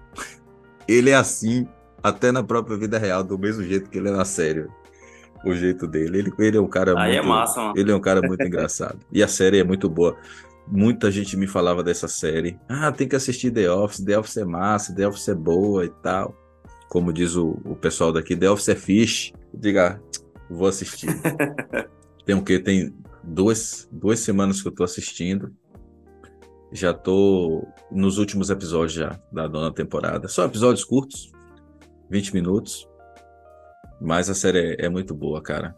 Ele 0.89 1.11
é 1.11 1.15
assim, 1.15 1.67
até 2.03 2.33
na 2.33 2.43
própria 2.43 2.77
vida 2.77 2.99
real, 2.99 3.23
do 3.23 3.39
mesmo 3.39 3.63
jeito 3.63 3.89
que 3.89 3.99
ele 3.99 4.09
é 4.09 4.13
na 4.13 4.25
série. 4.25 4.67
o 5.45 5.55
jeito 5.55 5.87
dele. 5.87 6.19
Ele, 6.19 6.33
ele 6.39 6.57
é 6.57 6.61
um 6.61 6.67
cara 6.67 6.95
Aí 7.01 7.17
é 7.17 7.17
muito. 7.17 7.29
massa, 7.29 7.61
mano. 7.61 7.75
Ele 7.77 7.93
é 7.93 7.95
um 7.95 8.01
cara 8.01 8.21
muito 8.27 8.43
engraçado. 8.43 8.99
E 9.13 9.23
a 9.23 9.29
série 9.29 9.59
é 9.59 9.65
muito 9.65 9.89
boa. 9.89 10.17
Muita 10.67 11.11
gente 11.11 11.37
me 11.37 11.47
falava 11.47 11.83
dessa 11.83 12.09
série. 12.09 12.59
Ah, 12.69 12.91
tem 12.91 13.07
que 13.07 13.17
assistir 13.17 13.51
The 13.51 13.71
Office. 13.71 14.05
The 14.05 14.19
Office 14.19 14.37
é 14.39 14.45
massa, 14.45 14.95
The 14.95 15.07
Office 15.07 15.29
é 15.29 15.35
boa 15.35 15.85
e 15.85 15.91
tal. 16.03 16.35
Como 16.89 17.13
diz 17.13 17.37
o, 17.37 17.61
o 17.65 17.77
pessoal 17.77 18.13
daqui, 18.13 18.35
The 18.37 18.51
Office 18.51 18.69
é 18.69 18.75
fish. 18.75 19.33
Diga, 19.53 20.01
ah, 20.01 20.21
vou 20.49 20.67
assistir. 20.67 21.09
tem 22.25 22.35
o 22.35 22.43
quê? 22.43 22.59
Tem 22.59 22.95
duas, 23.23 23.89
duas 23.93 24.21
semanas 24.21 24.63
que 24.63 24.69
eu 24.69 24.73
tô 24.73 24.85
assistindo. 24.85 25.53
Já 26.73 26.93
tô 26.93 27.67
nos 27.91 28.19
últimos 28.19 28.51
episódios 28.51 28.95
já 28.95 29.21
da 29.31 29.49
nona 29.49 29.73
temporada. 29.73 30.29
São 30.29 30.45
episódios 30.45 30.85
curtos, 30.85 31.31
20 32.11 32.35
minutos. 32.35 32.89
Mas 34.01 34.29
a 34.29 34.35
série 34.35 34.77
é, 34.81 34.87
é 34.87 34.89
muito 34.89 35.15
boa, 35.15 35.41
cara. 35.41 35.77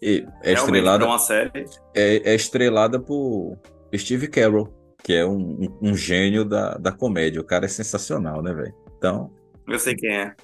E 0.00 0.24
é 0.42 0.54
Realmente, 0.54 0.56
estrelada, 0.56 1.06
uma 1.06 1.18
série. 1.18 1.64
é, 1.94 2.30
é 2.30 2.34
estrelada 2.34 3.00
por 3.00 3.58
Steve 3.96 4.28
Carell, 4.28 4.72
que 5.02 5.12
é 5.14 5.24
um, 5.26 5.68
um- 5.82 5.94
gênio 5.96 6.44
da, 6.44 6.74
da 6.76 6.92
comédia. 6.92 7.40
O 7.40 7.44
cara 7.44 7.64
é 7.64 7.68
sensacional, 7.68 8.42
né, 8.42 8.52
velho? 8.52 8.74
Então, 8.98 9.30
Eu 9.66 9.78
sei 9.78 9.94
quem 9.94 10.10
é. 10.16 10.34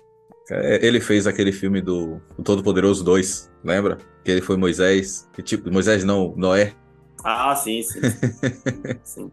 é, 0.50 0.86
ele 0.86 1.00
fez 1.00 1.26
aquele 1.26 1.52
filme 1.52 1.80
do 1.80 2.20
o 2.38 2.42
Todo-Poderoso 2.42 3.04
2, 3.04 3.50
lembra? 3.64 3.98
Que 4.24 4.30
ele 4.30 4.40
foi 4.40 4.56
Moisés. 4.56 5.28
Que 5.32 5.42
tipo, 5.42 5.70
Moisés 5.70 6.04
não, 6.04 6.34
Noé. 6.36 6.72
Ah, 7.24 7.54
sim, 7.56 7.82
sim. 7.82 8.00
sim. 9.02 9.32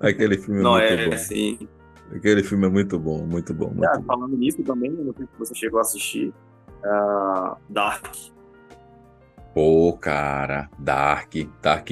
Aquele 0.00 0.36
filme 0.38 0.60
é 0.60 0.62
muito 0.62 0.82
é, 0.84 1.08
bom. 1.10 1.16
sim. 1.18 1.68
Aquele 2.14 2.42
filme 2.42 2.66
é 2.66 2.68
muito 2.68 2.98
bom, 2.98 3.24
muito 3.24 3.54
bom, 3.54 3.68
muito 3.70 3.84
Ah, 3.86 3.96
bom. 3.98 4.04
falando 4.04 4.36
nisso 4.36 4.62
também, 4.64 4.90
não 4.90 5.14
sei 5.14 5.24
se 5.26 5.38
você 5.38 5.54
chegou 5.54 5.78
a 5.78 5.82
assistir 5.82 6.32
ah, 6.84 7.56
Dark. 7.70 8.14
Pô, 9.54 9.92
cara, 10.00 10.70
Dark, 10.78 11.34
Dark, 11.60 11.88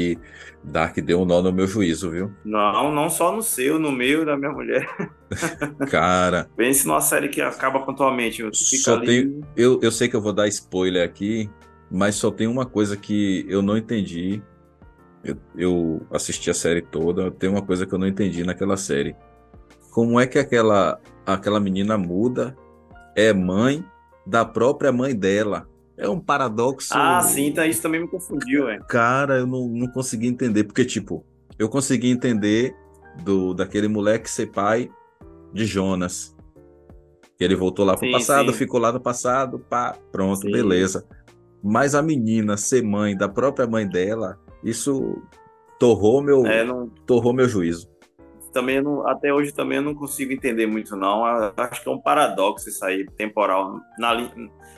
Dark 0.65 0.97
deu 0.99 1.21
um 1.21 1.25
nó 1.27 1.43
no 1.43 1.53
meu 1.53 1.67
juízo, 1.67 2.11
viu? 2.11 2.33
Não, 2.45 2.91
não 2.91 3.11
só 3.11 3.31
no 3.31 3.43
seu, 3.43 3.79
no 3.79 3.93
meu 3.93 4.23
e 4.23 4.25
da 4.25 4.37
minha 4.37 4.51
mulher. 4.51 4.89
Cara, 5.91 6.49
Pense 6.57 6.87
numa 6.87 7.01
série 7.01 7.29
que 7.29 7.41
acaba 7.41 7.81
pontualmente. 7.81 8.43
Só 8.53 8.95
ali. 8.97 9.41
eu, 9.57 9.79
eu 9.83 9.93
sei 9.93 10.09
que 10.09 10.17
eu 10.17 10.21
vou 10.21 10.33
dar 10.33 10.49
spoiler 10.49 11.05
aqui, 11.05 11.49
mas 11.91 12.17
só 12.17 12.31
tem 12.31 12.47
uma 12.47 12.67
coisa 12.67 12.97
que 12.97 13.45
eu 13.49 13.63
não 13.63 13.77
entendi. 13.77 14.43
Eu, 15.23 15.37
eu 15.55 16.07
assisti 16.11 16.51
a 16.51 16.55
série 16.55 16.81
toda, 16.81 17.31
tem 17.31 17.51
uma 17.51 17.63
coisa 17.63 17.87
que 17.87 17.93
eu 17.93 17.99
não 17.99 18.07
entendi 18.07 18.43
naquela 18.43 18.77
série. 18.77 19.15
Como 19.91 20.19
é 20.19 20.27
que 20.27 20.39
aquela, 20.39 20.99
aquela 21.27 21.61
menina 21.61 21.99
muda 21.99 22.57
é 23.15 23.33
mãe 23.33 23.85
da 24.27 24.45
própria 24.45 24.91
mãe 24.91 25.15
dela? 25.15 25.69
É 26.01 26.09
um 26.09 26.19
paradoxo. 26.19 26.95
Ah, 26.95 27.21
sim, 27.23 27.49
então 27.49 27.65
isso 27.65 27.83
também 27.83 28.01
me 28.01 28.09
confundiu, 28.09 28.67
velho. 28.67 28.83
Cara, 28.89 29.39
eu 29.39 29.47
não, 29.47 29.69
não 29.69 29.87
consegui 29.89 30.27
entender, 30.27 30.65
porque, 30.65 30.85
tipo, 30.85 31.25
eu 31.59 31.69
consegui 31.69 32.09
entender 32.11 32.75
do 33.23 33.53
daquele 33.53 33.87
moleque 33.87 34.31
ser 34.31 34.47
pai 34.47 34.91
de 35.53 35.67
Jonas. 35.67 36.35
Que 37.37 37.45
ele 37.45 37.55
voltou 37.55 37.85
lá 37.85 37.97
pro 37.97 38.07
Sim, 38.07 38.13
passado, 38.13 38.51
sim. 38.51 38.59
ficou 38.59 38.81
lá 38.81 38.93
no 38.93 39.01
passado, 39.01 39.59
pá, 39.59 39.95
pronto, 40.11 40.41
Sim. 40.41 40.53
beleza. 40.53 41.07
Mas 41.63 41.95
a 41.95 42.01
menina 42.01 42.57
ser 42.57 42.83
mãe 42.83 43.15
da 43.15 43.29
própria 43.29 43.67
mãe 43.67 43.87
dela, 43.87 44.39
isso 44.65 45.23
torrou 45.79 46.23
meu, 46.23 46.47
É, 46.47 46.65
não, 46.65 46.89
torrou 47.07 47.35
meu 47.35 47.49
juízo. 47.49 47.89
Também 48.53 48.81
não, 48.83 49.07
até 49.07 49.33
hoje 49.33 49.53
também 49.53 49.79
eu 49.79 49.83
não 49.85 49.95
consigo 49.95 50.33
entender 50.33 50.67
muito, 50.67 50.95
não. 50.97 51.25
Acho 51.57 51.83
que 51.83 51.89
é 51.89 51.93
um 51.93 52.01
paradoxo 52.01 52.69
isso 52.69 52.85
aí, 52.85 53.07
temporal, 53.17 53.81
na, 53.99 54.15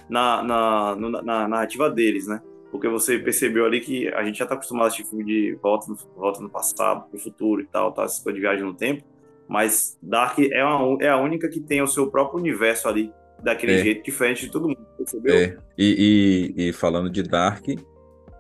na, 0.09 0.43
na, 0.43 0.97
no- 0.97 1.11
na 1.23 1.49
narrativa 1.49 1.91
deles, 1.91 2.26
né? 2.26 2.41
Porque 2.71 2.88
você 2.88 3.19
percebeu 3.19 3.67
ali 3.67 3.81
que 3.81 4.09
a 4.14 4.23
gente 4.25 4.38
já 4.38 4.47
tá 4.47 4.55
acostumado 4.55 4.85
a 4.85 4.88
assistir 4.88 5.09
filme 5.09 5.25
de 5.25 5.59
volta 5.62 5.87
no, 5.91 5.97
volta 6.17 6.41
no 6.41 6.49
passado, 6.49 7.09
pro 7.11 7.19
futuro 7.19 7.61
e 7.61 7.67
tal, 7.67 7.93
essas 7.99 8.21
coisas 8.21 8.35
de 8.35 8.41
viagem 8.41 8.64
no 8.64 8.75
tempo. 8.75 9.02
Mas 9.49 9.99
Dark 10.02 10.38
é, 10.38 10.64
uma, 10.64 10.97
é 11.02 11.09
a 11.09 11.19
única 11.19 11.49
que 11.49 11.61
tem 11.61 11.83
o 11.83 11.87
seu 11.87 12.11
próprio 12.11 12.41
universo 12.41 12.88
ali, 12.88 13.12
daquele 13.43 13.75
É. 13.75 13.79
jeito 13.83 14.05
diferente 14.05 14.47
de 14.47 14.50
todo 14.52 14.69
mundo, 14.69 14.87
percebeu? 14.97 15.35
É, 15.35 15.57
e, 15.76 16.55
e- 16.57 16.69
e 16.69 16.73
falando 16.73 17.11
de 17.11 17.23
Dark, 17.23 17.64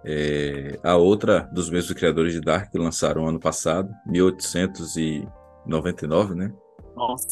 é, 0.04 0.78
a 0.82 0.96
outra 0.96 1.48
dos 1.52 1.70
mesmos 1.70 1.92
criadores 1.96 2.32
de 2.32 2.40
Dark 2.40 2.70
que 2.70 2.78
lançaram 2.78 3.26
ano 3.26 3.40
passado, 3.40 3.90
1899, 4.06 6.34
né? 6.34 6.52
Nossa, 6.94 7.26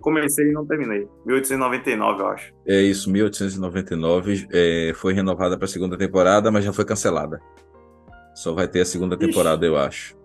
comecei 0.00 0.50
e 0.50 0.52
não 0.52 0.64
terminei. 0.64 1.08
1899, 1.26 2.20
eu 2.22 2.26
acho. 2.28 2.52
É 2.66 2.80
isso, 2.80 3.10
1899 3.10 4.46
é, 4.52 4.92
foi 4.94 5.12
renovada 5.12 5.56
para 5.56 5.64
a 5.64 5.68
segunda 5.68 5.98
temporada, 5.98 6.50
mas 6.50 6.64
já 6.64 6.72
foi 6.72 6.84
cancelada. 6.84 7.40
Só 8.34 8.52
vai 8.52 8.68
ter 8.68 8.82
a 8.82 8.84
segunda 8.84 9.16
Ixi. 9.16 9.26
temporada, 9.26 9.66
eu 9.66 9.76
acho. 9.76 10.16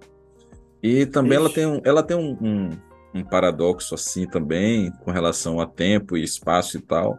E 0.84 1.06
também 1.06 1.36
ela 1.38 1.48
Ixi. 1.48 1.56
tem, 1.56 1.66
um, 1.66 1.82
ela 1.84 2.04
tem 2.04 2.16
um, 2.16 2.38
um- 2.42 2.70
um 3.16 3.24
paradoxo 3.24 3.96
assim 3.96 4.28
também, 4.28 4.92
com 5.04 5.10
relação 5.10 5.60
a 5.60 5.66
tempo 5.66 6.16
e 6.16 6.24
espaço 6.24 6.78
e 6.78 6.82
tal, 6.82 7.18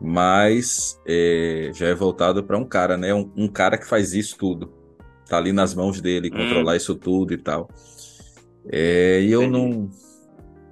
mas 0.00 1.00
é, 1.06 1.70
já 1.74 1.86
é 1.88 1.94
voltado 1.94 2.44
para 2.44 2.58
um 2.58 2.64
cara, 2.64 2.96
né? 2.96 3.14
Um, 3.14 3.30
um 3.36 3.48
cara 3.48 3.78
que 3.78 3.86
faz 3.86 4.12
isso 4.12 4.36
tudo. 4.36 4.72
Tá 5.28 5.38
ali 5.38 5.52
nas 5.52 5.74
mãos 5.74 6.00
dele, 6.00 6.30
Hum. 6.32 6.36
controlar 6.36 6.76
isso 6.76 6.94
tudo 6.94 7.32
e 7.34 7.38
tal. 7.38 7.68
É, 8.70 9.20
e 9.22 9.30
eu 9.30 9.48
não, 9.50 9.90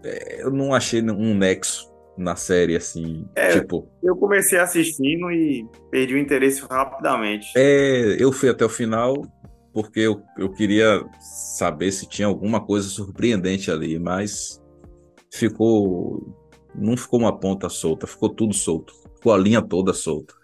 é, 0.05 0.43
eu 0.43 0.51
não 0.51 0.75
achei 0.75 1.03
um 1.03 1.35
nexo 1.35 1.93
na 2.17 2.37
série 2.37 2.77
assim, 2.77 3.27
É. 3.35 3.59
tipo. 3.59 3.89
Eu 4.03 4.17
comecei 4.17 4.59
assistindo 4.59 5.31
e 5.31 5.67
perdi 5.91 6.15
o 6.15 6.19
interesse 6.19 6.63
rapidamente. 6.69 7.47
É, 7.57 8.17
eu 8.19 8.31
fui 8.31 8.49
até 8.49 8.65
o 8.65 8.69
final 8.69 9.15
porque 9.73 9.99
eu, 10.01 10.23
eu 10.39 10.51
queria 10.53 11.05
saber 11.59 11.91
se 11.91 12.09
tinha 12.09 12.29
alguma 12.29 12.61
coisa 12.65 12.87
surpreendente 12.89 13.71
ali, 13.73 13.99
mas 13.99 14.63
ficou. 15.33 16.33
Não 16.77 16.97
ficou 16.97 17.21
uma 17.21 17.37
ponta 17.37 17.69
solta, 17.69 18.07
ficou 18.07 18.29
tudo 18.29 18.53
solto. 18.55 18.93
Ficou 19.25 19.33
a 19.33 19.39
linha 19.39 19.63
toda 19.63 19.95
solta. 19.95 20.35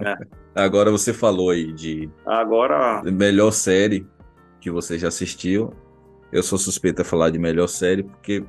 É. 0.00 0.16
Agora 0.54 0.90
você 0.90 1.12
falou 1.12 1.50
aí 1.50 1.70
de 1.70 2.08
Agora, 2.24 3.02
melhor 3.02 3.50
série 3.50 4.06
que 4.58 4.70
você 4.70 4.98
já 4.98 5.08
assistiu. 5.08 5.74
Eu 6.32 6.42
sou 6.42 6.58
suspeito 6.58 7.02
a 7.02 7.04
falar 7.04 7.28
de 7.28 7.38
melhor 7.38 7.66
série 7.66 8.02
porque, 8.02 8.42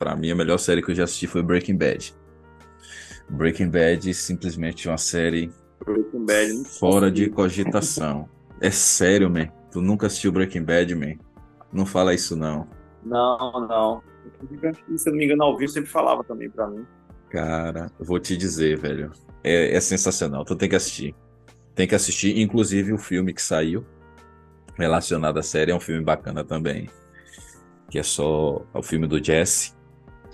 pra 0.00 0.16
mim, 0.16 0.32
a 0.32 0.34
melhor 0.34 0.58
série 0.58 0.82
que 0.82 0.90
eu 0.90 0.96
já 0.96 1.04
assisti 1.04 1.28
foi 1.28 1.44
Breaking 1.44 1.76
Bad. 1.76 2.12
Breaking 3.30 3.70
Bad 3.70 4.12
simplesmente 4.14 4.88
uma 4.88 4.98
série 4.98 5.48
Bad. 6.12 6.64
Fora 6.80 7.08
de 7.08 7.30
cogitação. 7.30 8.28
É 8.60 8.72
sério, 8.72 9.30
man. 9.30 9.46
Tu 9.70 9.80
nunca 9.80 10.08
assistiu 10.08 10.32
Breaking 10.32 10.64
Bad, 10.64 10.92
man. 10.92 11.14
Não 11.72 11.86
fala 11.86 12.14
isso, 12.14 12.34
não. 12.34 12.66
Não, 13.04 13.64
não. 13.68 14.02
Se 14.96 15.08
eu 15.08 15.12
não 15.12 15.18
me 15.18 15.24
engano, 15.24 15.44
ao 15.44 15.56
vivo 15.56 15.70
sempre 15.70 15.88
falava 15.88 16.24
também 16.24 16.50
pra 16.50 16.66
mim. 16.66 16.84
Cara, 17.34 17.90
vou 17.98 18.20
te 18.20 18.36
dizer, 18.36 18.78
velho. 18.78 19.10
É, 19.42 19.74
é 19.74 19.80
sensacional. 19.80 20.44
Tu 20.44 20.54
tem 20.54 20.68
que 20.68 20.76
assistir. 20.76 21.16
Tem 21.74 21.84
que 21.84 21.94
assistir, 21.96 22.38
inclusive 22.38 22.92
o 22.92 22.98
filme 22.98 23.34
que 23.34 23.42
saiu 23.42 23.84
relacionado 24.76 25.36
à 25.38 25.42
série 25.42 25.72
é 25.72 25.74
um 25.74 25.80
filme 25.80 26.04
bacana 26.04 26.44
também. 26.44 26.88
Que 27.90 27.98
é 27.98 28.04
só 28.04 28.64
o 28.72 28.82
filme 28.84 29.08
do 29.08 29.22
Jesse. 29.22 29.72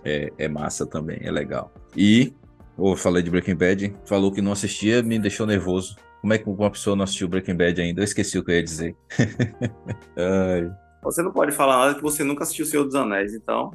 É, 0.04 0.30
é 0.36 0.46
massa 0.46 0.86
também, 0.86 1.20
é 1.22 1.30
legal. 1.30 1.72
E, 1.96 2.34
eu 2.78 2.94
falei 2.94 3.22
de 3.22 3.30
Breaking 3.30 3.56
Bad, 3.56 3.96
falou 4.04 4.30
que 4.30 4.42
não 4.42 4.52
assistia, 4.52 5.02
me 5.02 5.18
deixou 5.18 5.46
nervoso. 5.46 5.96
Como 6.20 6.34
é 6.34 6.38
que 6.38 6.50
uma 6.50 6.70
pessoa 6.70 6.94
não 6.94 7.04
assistiu 7.04 7.28
Breaking 7.28 7.56
Bad 7.56 7.80
ainda? 7.80 8.02
Eu 8.02 8.04
esqueci 8.04 8.38
o 8.38 8.44
que 8.44 8.50
eu 8.50 8.56
ia 8.56 8.62
dizer. 8.62 8.94
Ai. 10.18 10.70
Você 11.02 11.22
não 11.22 11.32
pode 11.32 11.52
falar 11.52 11.78
nada 11.78 11.94
que 11.94 12.02
você 12.02 12.22
nunca 12.22 12.42
assistiu 12.42 12.64
O 12.64 12.68
Senhor 12.68 12.84
dos 12.84 12.94
Anéis, 12.94 13.32
então. 13.34 13.70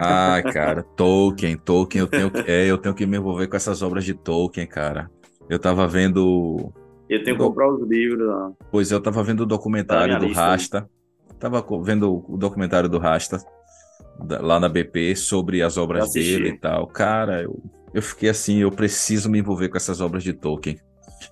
Ah, 0.00 0.40
cara, 0.52 0.82
Tolkien, 0.82 1.56
Tolkien, 1.56 2.00
eu 2.02 2.06
tenho, 2.06 2.30
que- 2.30 2.50
é, 2.50 2.66
eu 2.70 2.78
tenho 2.78 2.94
que 2.94 3.04
me 3.06 3.16
envolver 3.16 3.46
com 3.48 3.56
essas 3.56 3.82
obras 3.82 4.04
de 4.04 4.14
Tolkien, 4.14 4.66
cara. 4.66 5.10
Eu 5.50 5.58
tava 5.58 5.86
vendo, 5.88 6.72
Eu 7.08 7.22
tenho 7.24 7.36
que 7.36 7.42
Não. 7.42 7.48
comprar 7.48 7.72
os 7.72 7.88
livros. 7.88 8.28
ó. 8.28 8.50
pois 8.70 8.90
eu 8.92 9.00
tava 9.00 9.22
vendo 9.24 9.40
o 9.40 9.46
Tá 9.46 9.48
documentário 9.48 10.12
na 10.14 10.18
do 10.20 10.26
lista. 10.26 10.40
Rasta. 10.42 10.90
Tava 11.40 11.62
co- 11.62 11.82
vendo 11.82 12.22
o 12.28 12.36
documentário 12.36 12.88
do 12.88 12.98
Rasta 12.98 13.38
lá 14.40 14.58
na 14.60 14.68
BP 14.68 15.14
sobre 15.16 15.62
as 15.62 15.76
obras 15.76 16.06
Eu 16.06 16.12
dele 16.22 16.48
e 16.50 16.58
tal. 16.58 16.86
Cara, 16.88 17.42
eu, 17.42 17.60
eu 17.94 18.02
fiquei 18.02 18.28
assim, 18.28 18.58
eu 18.58 18.70
preciso 18.70 19.30
me 19.30 19.38
envolver 19.38 19.68
com 19.68 19.76
essas 19.76 20.00
obras 20.00 20.22
de 20.22 20.32
Tolkien. 20.32 20.78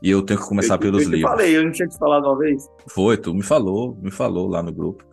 E 0.02 0.10
eu 0.10 0.22
tenho 0.22 0.40
que 0.40 0.46
começar 0.46 0.74
eu, 0.74 0.78
pelos 0.78 1.02
eu 1.04 1.10
livros. 1.10 1.30
falei, 1.30 1.56
eu 1.56 1.64
não 1.64 1.70
tinha 1.72 1.86
te 1.88 1.96
falado 1.98 2.24
uma 2.24 2.38
vez. 2.38 2.64
Foi, 2.88 3.16
tu 3.16 3.32
me 3.34 3.42
falou, 3.42 3.96
me 4.00 4.10
falou 4.10 4.48
lá 4.48 4.62
no 4.62 4.72
grupo. 4.72 5.04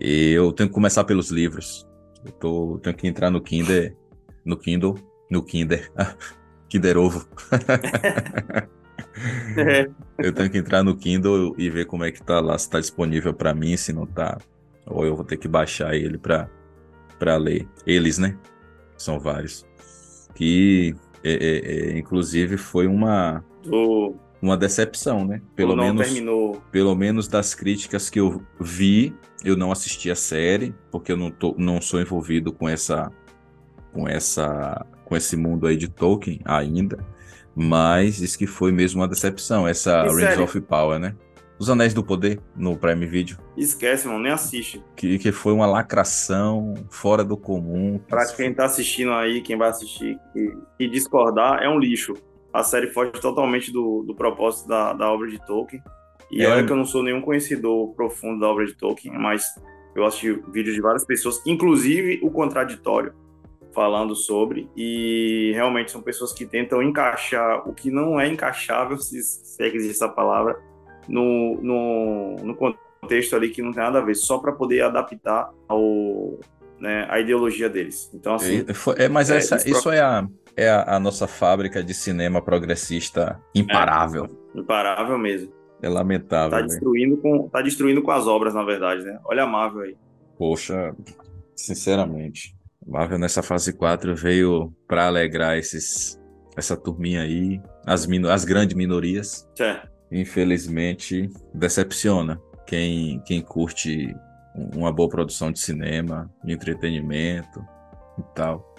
E 0.00 0.32
eu 0.32 0.52
tenho 0.52 0.68
que 0.68 0.74
começar 0.74 1.04
pelos 1.04 1.30
livros. 1.30 1.86
Eu 2.24 2.32
tô, 2.32 2.78
tenho 2.82 2.96
que 2.96 3.06
entrar 3.06 3.30
no 3.30 3.40
Kinder, 3.40 3.96
no 4.44 4.56
Kindle, 4.56 4.98
no 5.30 5.42
Kinder, 5.42 5.90
Kinder 6.68 6.98
Ovo. 6.98 7.26
Eu 10.18 10.32
tenho 10.32 10.50
que 10.50 10.58
entrar 10.58 10.82
no 10.82 10.96
Kindle 10.96 11.54
e 11.56 11.70
ver 11.70 11.86
como 11.86 12.04
é 12.04 12.10
que 12.10 12.20
tá 12.20 12.40
lá, 12.40 12.58
se 12.58 12.68
tá 12.68 12.80
disponível 12.80 13.32
para 13.32 13.54
mim, 13.54 13.76
se 13.76 13.92
não 13.92 14.06
tá, 14.06 14.38
ou 14.86 15.06
eu 15.06 15.14
vou 15.14 15.24
ter 15.24 15.36
que 15.36 15.46
baixar 15.46 15.94
ele 15.94 16.18
para 16.18 16.50
para 17.18 17.36
ler. 17.36 17.68
Eles, 17.86 18.18
né? 18.18 18.36
São 18.96 19.18
vários. 19.18 19.64
Que, 20.34 20.94
é, 21.22 21.32
é, 21.32 21.92
é, 21.92 21.98
inclusive, 21.98 22.56
foi 22.56 22.86
uma 22.86 23.44
do, 23.62 24.16
uma 24.44 24.56
decepção, 24.56 25.24
né? 25.24 25.40
Pelo 25.56 25.74
não 25.74 25.84
menos, 25.84 26.06
terminou. 26.06 26.62
pelo 26.70 26.94
menos 26.94 27.26
das 27.28 27.54
críticas 27.54 28.10
que 28.10 28.20
eu 28.20 28.42
vi, 28.60 29.14
eu 29.44 29.56
não 29.56 29.72
assisti 29.72 30.10
a 30.10 30.14
série, 30.14 30.74
porque 30.90 31.12
eu 31.12 31.16
não, 31.16 31.30
tô, 31.30 31.54
não 31.58 31.80
sou 31.80 32.00
envolvido 32.00 32.52
com 32.52 32.68
essa, 32.68 33.10
com 33.92 34.06
essa, 34.08 34.84
com 35.04 35.16
esse 35.16 35.36
mundo 35.36 35.66
aí 35.66 35.76
de 35.76 35.88
Tolkien 35.88 36.40
ainda. 36.44 36.98
Mas 37.56 38.20
isso 38.20 38.36
que 38.36 38.46
foi 38.46 38.72
mesmo 38.72 39.00
uma 39.00 39.08
decepção, 39.08 39.66
essa 39.66 40.04
E 40.04 40.08
Rings 40.08 40.20
série? 40.20 40.42
of 40.42 40.60
Power, 40.62 40.98
né? 40.98 41.14
Os 41.56 41.70
Anéis 41.70 41.94
do 41.94 42.02
Poder 42.02 42.40
no 42.56 42.76
Prime 42.76 43.06
Video, 43.06 43.38
Esquece, 43.56 44.08
mano, 44.08 44.18
nem 44.18 44.32
assiste. 44.32 44.82
que, 44.96 45.18
que 45.20 45.30
foi 45.30 45.52
uma 45.52 45.66
lacração 45.66 46.74
fora 46.90 47.22
do 47.22 47.36
comum. 47.36 48.00
Pra 48.08 48.26
quem 48.34 48.52
tá 48.52 48.64
assistindo 48.64 49.12
aí, 49.12 49.40
quem 49.40 49.56
vai 49.56 49.68
assistir 49.70 50.18
e 50.80 50.88
discordar, 50.88 51.62
é 51.62 51.68
um 51.68 51.78
lixo. 51.78 52.14
A 52.54 52.62
série 52.62 52.86
foge 52.92 53.10
totalmente 53.20 53.72
do, 53.72 54.04
do 54.06 54.14
propósito 54.14 54.68
da, 54.68 54.92
da 54.92 55.10
obra 55.12 55.28
de 55.28 55.44
Tolkien. 55.44 55.82
E 56.30 56.42
É 56.42 56.48
olha 56.48 56.64
que 56.64 56.72
eu 56.72 56.76
não 56.76 56.84
sou 56.86 57.02
nenhum 57.02 57.20
conhecedor 57.20 57.92
profundo 57.94 58.40
da 58.40 58.48
obra 58.48 58.64
de 58.64 58.74
Tolkien, 58.74 59.12
mas 59.18 59.44
eu 59.94 60.04
assisti 60.04 60.32
vídeos 60.52 60.74
de 60.74 60.80
várias 60.80 61.04
pessoas, 61.04 61.42
inclusive 61.46 62.20
o 62.22 62.30
contraditório, 62.30 63.12
falando 63.72 64.14
sobre. 64.14 64.68
E 64.76 65.50
realmente 65.54 65.90
são 65.90 66.00
pessoas 66.00 66.32
que 66.32 66.46
tentam 66.46 66.80
encaixar 66.82 67.68
o 67.68 67.74
que 67.74 67.90
não 67.90 68.18
é 68.20 68.28
encaixável, 68.28 68.96
se, 69.02 69.20
se 69.22 69.62
é 69.62 69.68
que 69.70 69.76
existe 69.76 69.96
essa 69.96 70.08
palavra, 70.08 70.56
no, 71.08 71.60
no, 71.60 72.36
no 72.36 72.54
contexto 72.54 73.36
ali 73.36 73.50
que 73.50 73.60
não 73.60 73.72
tem 73.72 73.82
nada 73.82 73.98
a 73.98 74.02
ver, 74.02 74.14
só 74.14 74.38
para 74.38 74.52
poder 74.52 74.80
adaptar 74.82 75.50
ao, 75.68 76.38
né, 76.80 77.06
a 77.10 77.18
ideologia 77.20 77.68
deles. 77.68 78.10
Então, 78.14 78.34
assim, 78.36 78.64
É, 78.66 78.72
foi- 78.74 78.94
é, 78.98 79.08
mas 79.08 79.30
é, 79.30 79.36
essa- 79.38 79.56
isso 79.56 79.68
isso 79.68 79.90
é, 79.90 80.00
a, 80.00 80.26
é 80.56 80.68
a, 80.70 80.96
a 80.96 81.00
nossa 81.00 81.26
fábrica 81.26 81.82
de 81.82 81.92
cinema 81.94 82.40
progressista 82.42 83.40
imparável. 83.54 84.28
imparável 84.54 85.18
mesmo. 85.18 85.52
É, 85.82 85.88
lamentável. 85.88 86.50
Tá 86.50 86.56
velho. 86.56 86.68
destruindo, 86.68 87.16
com, 87.18 87.48
tá 87.48 87.60
destruindo 87.60 88.02
com 88.02 88.10
as 88.10 88.26
obras, 88.26 88.54
na 88.54 88.64
verdade, 88.64 89.04
né? 89.04 89.18
Olha 89.24 89.42
a 89.42 89.46
Marvel 89.46 89.82
aí. 89.82 89.96
Poxa, 90.38 90.94
sinceramente, 91.56 92.56
Marvel 92.86 93.18
nessa 93.18 93.42
fase 93.42 93.72
4 93.72 94.14
veio 94.14 94.72
para 94.86 95.06
alegrar 95.06 95.56
esses, 95.58 96.20
essa 96.56 96.76
turminha 96.76 97.22
aí, 97.22 97.60
as, 97.86 98.06
mino, 98.06 98.28
as 98.30 98.44
grandes 98.44 98.76
minorias. 98.76 99.48
É, 99.60 99.82
Infelizmente, 100.12 101.28
decepciona 101.52 102.40
quem, 102.66 103.20
quem 103.26 103.42
curte 103.42 104.14
um- 104.54 104.78
uma 104.80 104.92
boa 104.92 105.08
produção 105.08 105.50
de 105.50 105.58
cinema, 105.58 106.30
de 106.44 106.52
entretenimento 106.52 107.60
e 108.18 108.22
tal. 108.34 108.74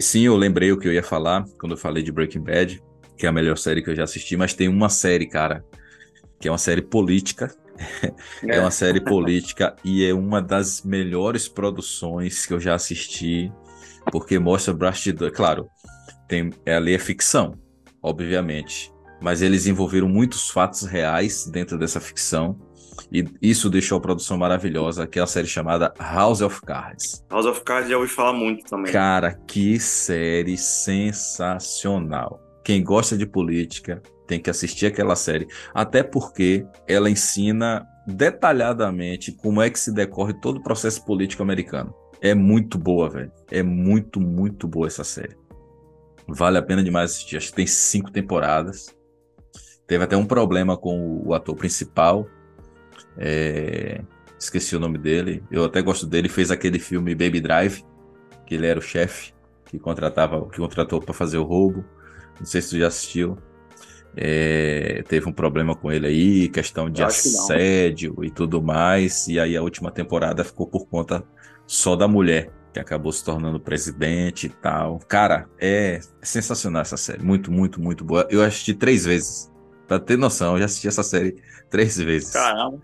Sim, 0.00 0.22
eu 0.22 0.36
lembrei 0.36 0.72
o 0.72 0.78
que 0.78 0.88
eu 0.88 0.92
ia 0.92 1.02
falar 1.02 1.44
quando 1.58 1.72
eu 1.72 1.78
falei 1.78 2.02
de 2.02 2.10
Breaking 2.12 2.42
Bad, 2.42 2.82
que 3.16 3.26
é 3.26 3.28
a 3.28 3.32
melhor 3.32 3.56
série 3.56 3.82
que 3.82 3.90
eu 3.90 3.94
já 3.94 4.04
assisti, 4.04 4.36
mas 4.36 4.54
tem 4.54 4.68
uma 4.68 4.88
série, 4.88 5.26
cara, 5.26 5.64
que 6.40 6.48
é 6.48 6.50
uma 6.50 6.58
série 6.58 6.82
política. 6.82 7.54
É 8.48 8.58
uma 8.58 8.70
série 8.70 9.02
política 9.02 9.76
e 9.84 10.02
é 10.02 10.14
uma 10.14 10.40
das 10.40 10.82
melhores 10.82 11.46
produções 11.46 12.46
que 12.46 12.54
eu 12.54 12.58
já 12.58 12.74
assisti, 12.74 13.52
porque 14.10 14.38
mostra 14.38 14.72
bastidor. 14.72 15.30
Claro, 15.30 15.68
tem, 16.26 16.50
é, 16.64 16.76
ali 16.76 16.94
é 16.94 16.98
ficção, 16.98 17.52
obviamente, 18.02 18.90
mas 19.20 19.42
eles 19.42 19.66
envolveram 19.66 20.08
muitos 20.08 20.48
fatos 20.48 20.84
reais 20.84 21.46
dentro 21.46 21.76
dessa 21.76 22.00
ficção 22.00 22.58
e 23.12 23.24
isso 23.40 23.70
deixou 23.70 23.98
a 23.98 24.00
produção 24.00 24.36
maravilhosa, 24.36 25.06
que 25.06 25.18
é 25.18 25.22
a 25.22 25.26
série 25.26 25.46
chamada 25.46 25.92
House 25.98 26.40
of 26.40 26.60
Cards. 26.62 27.24
House 27.30 27.46
of 27.46 27.62
Cards 27.62 27.90
já 27.90 27.96
ouvi 27.96 28.08
falar 28.08 28.32
muito 28.32 28.64
também. 28.64 28.92
Cara, 28.92 29.32
que 29.46 29.78
série 29.78 30.56
sensacional. 30.56 32.40
Quem 32.64 32.82
gosta 32.82 33.16
de 33.16 33.26
política 33.26 34.02
tem 34.26 34.40
que 34.40 34.50
assistir 34.50 34.86
aquela 34.86 35.14
série, 35.14 35.46
até 35.72 36.02
porque 36.02 36.66
ela 36.88 37.08
ensina 37.08 37.86
detalhadamente 38.06 39.32
como 39.32 39.62
é 39.62 39.70
que 39.70 39.78
se 39.78 39.92
decorre 39.92 40.34
todo 40.34 40.58
o 40.58 40.62
processo 40.62 41.04
político 41.04 41.42
americano. 41.42 41.94
É 42.20 42.34
muito 42.34 42.78
boa, 42.78 43.08
velho. 43.08 43.32
É 43.50 43.62
muito, 43.62 44.20
muito 44.20 44.66
boa 44.66 44.86
essa 44.86 45.04
série. 45.04 45.36
Vale 46.28 46.58
a 46.58 46.62
pena 46.62 46.82
demais 46.82 47.12
assistir. 47.12 47.36
Acho 47.36 47.50
que 47.50 47.56
tem 47.56 47.66
cinco 47.66 48.10
temporadas. 48.10 48.94
Teve 49.86 50.02
até 50.02 50.16
um 50.16 50.26
problema 50.26 50.76
com 50.76 51.22
o 51.24 51.34
ator 51.34 51.54
principal. 51.54 52.26
É, 53.18 54.00
Esqueci 54.38 54.76
o 54.76 54.80
nome 54.80 54.98
dele. 54.98 55.42
Eu 55.50 55.64
até 55.64 55.80
gosto 55.80 56.06
dele. 56.06 56.28
Fez 56.28 56.50
aquele 56.50 56.78
filme 56.78 57.14
Baby 57.14 57.40
Drive, 57.40 57.82
que 58.46 58.54
ele 58.54 58.66
era 58.66 58.78
o 58.78 58.82
chefe 58.82 59.34
que 59.64 59.78
contratava, 59.78 60.48
que 60.48 60.58
contratou 60.58 61.00
para 61.00 61.14
fazer 61.14 61.38
o 61.38 61.42
roubo. 61.42 61.84
Não 62.38 62.46
sei 62.46 62.60
se 62.60 62.70
tu 62.70 62.78
já 62.78 62.86
assistiu. 62.86 63.36
É, 64.16 65.02
teve 65.08 65.28
um 65.28 65.32
problema 65.32 65.74
com 65.74 65.92
ele 65.92 66.06
aí, 66.06 66.48
questão 66.48 66.88
de 66.88 67.02
assédio 67.02 68.22
e 68.22 68.30
tudo 68.30 68.62
mais. 68.62 69.26
E 69.26 69.40
aí 69.40 69.56
a 69.56 69.62
última 69.62 69.90
temporada 69.90 70.44
ficou 70.44 70.66
por 70.66 70.86
conta 70.86 71.24
só 71.66 71.96
da 71.96 72.06
mulher, 72.06 72.50
que 72.72 72.78
acabou 72.78 73.12
se 73.12 73.24
tornando 73.24 73.58
presidente 73.58 74.46
e 74.46 74.50
tal. 74.50 74.98
Cara, 75.08 75.48
é 75.58 75.98
sensacional 76.22 76.82
essa 76.82 76.96
série. 76.96 77.22
Muito, 77.22 77.50
muito, 77.50 77.80
muito 77.80 78.04
boa. 78.04 78.26
Eu 78.30 78.42
assisti 78.42 78.74
três 78.74 79.04
vezes. 79.04 79.50
Pra 79.88 79.98
ter 79.98 80.18
noção, 80.18 80.54
eu 80.54 80.60
já 80.60 80.64
assisti 80.66 80.88
essa 80.88 81.02
série 81.02 81.36
três 81.70 81.96
vezes. 81.96 82.32
Caramba. 82.32 82.80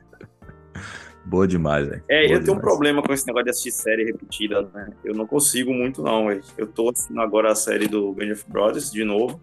Boa 1.24 1.46
demais, 1.46 1.86
velho. 1.88 2.02
É, 2.08 2.26
Boa 2.26 2.36
eu 2.38 2.40
tenho 2.40 2.40
um 2.40 2.58
demais. 2.58 2.60
problema 2.62 3.02
com 3.02 3.12
esse 3.12 3.26
negócio 3.26 3.44
de 3.44 3.50
assistir 3.50 3.70
série 3.70 4.04
repetida, 4.04 4.62
né? 4.74 4.90
Eu 5.04 5.14
não 5.14 5.26
consigo 5.26 5.72
muito, 5.72 6.02
não, 6.02 6.26
velho. 6.26 6.42
Eu 6.58 6.66
tô 6.66 6.90
assistindo 6.90 7.20
agora 7.20 7.52
a 7.52 7.54
série 7.54 7.86
do 7.86 8.12
Band 8.12 8.32
of 8.32 8.44
Brothers 8.48 8.90
de 8.90 9.04
novo, 9.04 9.40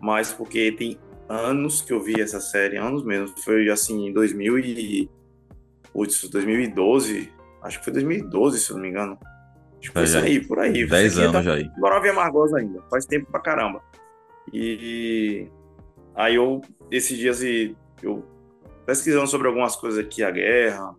mas 0.00 0.32
porque 0.32 0.72
tem 0.72 0.98
anos 1.28 1.80
que 1.80 1.92
eu 1.92 2.00
vi 2.00 2.20
essa 2.20 2.40
série, 2.40 2.76
anos 2.76 3.04
mesmo. 3.04 3.28
Foi 3.44 3.68
assim, 3.68 4.08
em 4.08 4.12
2000 4.12 4.58
e... 4.58 5.10
Putz, 5.92 6.28
2012. 6.28 7.32
Acho 7.62 7.78
que 7.78 7.84
foi 7.84 7.92
2012, 7.92 8.58
se 8.58 8.70
eu 8.70 8.76
não 8.76 8.82
me 8.82 8.90
engano. 8.90 9.16
Acho 9.78 9.88
que 9.90 9.92
foi 9.92 10.02
isso 10.04 10.18
aí, 10.18 10.44
por 10.44 10.58
aí. 10.58 10.84
Dez 10.86 11.12
Isso 11.12 11.20
aqui 11.22 11.32
tá- 11.32 11.38
anos 11.38 11.44
já 11.44 11.54
aí. 11.54 11.70
Agora 11.76 12.06
eu 12.08 12.14
Margosa 12.14 12.58
ainda, 12.58 12.82
faz 12.90 13.06
tempo 13.06 13.30
pra 13.30 13.38
caramba. 13.40 13.80
E 14.52 15.46
aí 16.14 16.34
eu, 16.34 16.60
esses 16.90 17.16
dias, 17.16 17.40
eu 18.02 18.24
pesquisando 18.86 19.26
sobre 19.26 19.48
algumas 19.48 19.76
coisas 19.76 19.98
aqui, 19.98 20.22
a 20.22 20.30
guerra, 20.30 20.94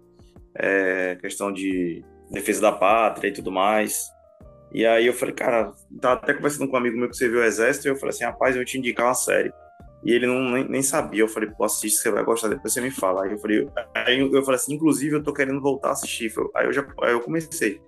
é, 0.56 1.16
questão 1.16 1.52
de 1.52 2.04
defesa 2.32 2.62
da 2.62 2.72
pátria 2.72 3.30
e 3.30 3.34
tudo 3.34 3.52
mais. 3.52 4.10
E 4.72 4.86
aí 4.86 5.06
eu 5.06 5.14
falei, 5.14 5.34
cara, 5.34 5.72
tava 6.02 6.16
até 6.16 6.34
conversando 6.34 6.68
com 6.68 6.76
um 6.76 6.80
amigo 6.80 6.98
meu 6.98 7.10
que 7.10 7.16
serviu 7.16 7.40
o 7.40 7.44
exército, 7.44 7.88
e 7.88 7.92
eu 7.92 7.96
falei 7.96 8.10
assim, 8.10 8.26
rapaz, 8.26 8.56
eu 8.56 8.60
vou 8.60 8.66
te 8.66 8.78
indicar 8.78 9.08
uma 9.08 9.14
série. 9.14 9.52
E 10.04 10.12
ele 10.12 10.28
não, 10.28 10.52
nem, 10.52 10.68
nem 10.68 10.84
sabia, 10.84 11.22
eu 11.22 11.28
falei, 11.28 11.50
pô, 11.50 11.64
assiste, 11.64 11.98
você 11.98 12.12
vai 12.12 12.24
gostar, 12.24 12.50
depois 12.50 12.74
você 12.74 12.82
me 12.82 12.92
fala. 12.92 13.24
Aí 13.24 13.32
eu 13.32 13.38
falei, 13.40 13.68
aí 13.96 14.20
eu, 14.20 14.44
falei 14.44 14.60
assim, 14.60 14.76
inclusive 14.76 15.16
eu 15.16 15.24
tô 15.24 15.34
querendo 15.34 15.60
voltar 15.62 15.90
a 15.90 15.92
assistir. 15.94 16.32
Aí 16.56 16.66
eu 16.66 16.74
já 16.74 16.86
aí 17.02 17.14
eu 17.14 17.22
comecei 17.22 17.82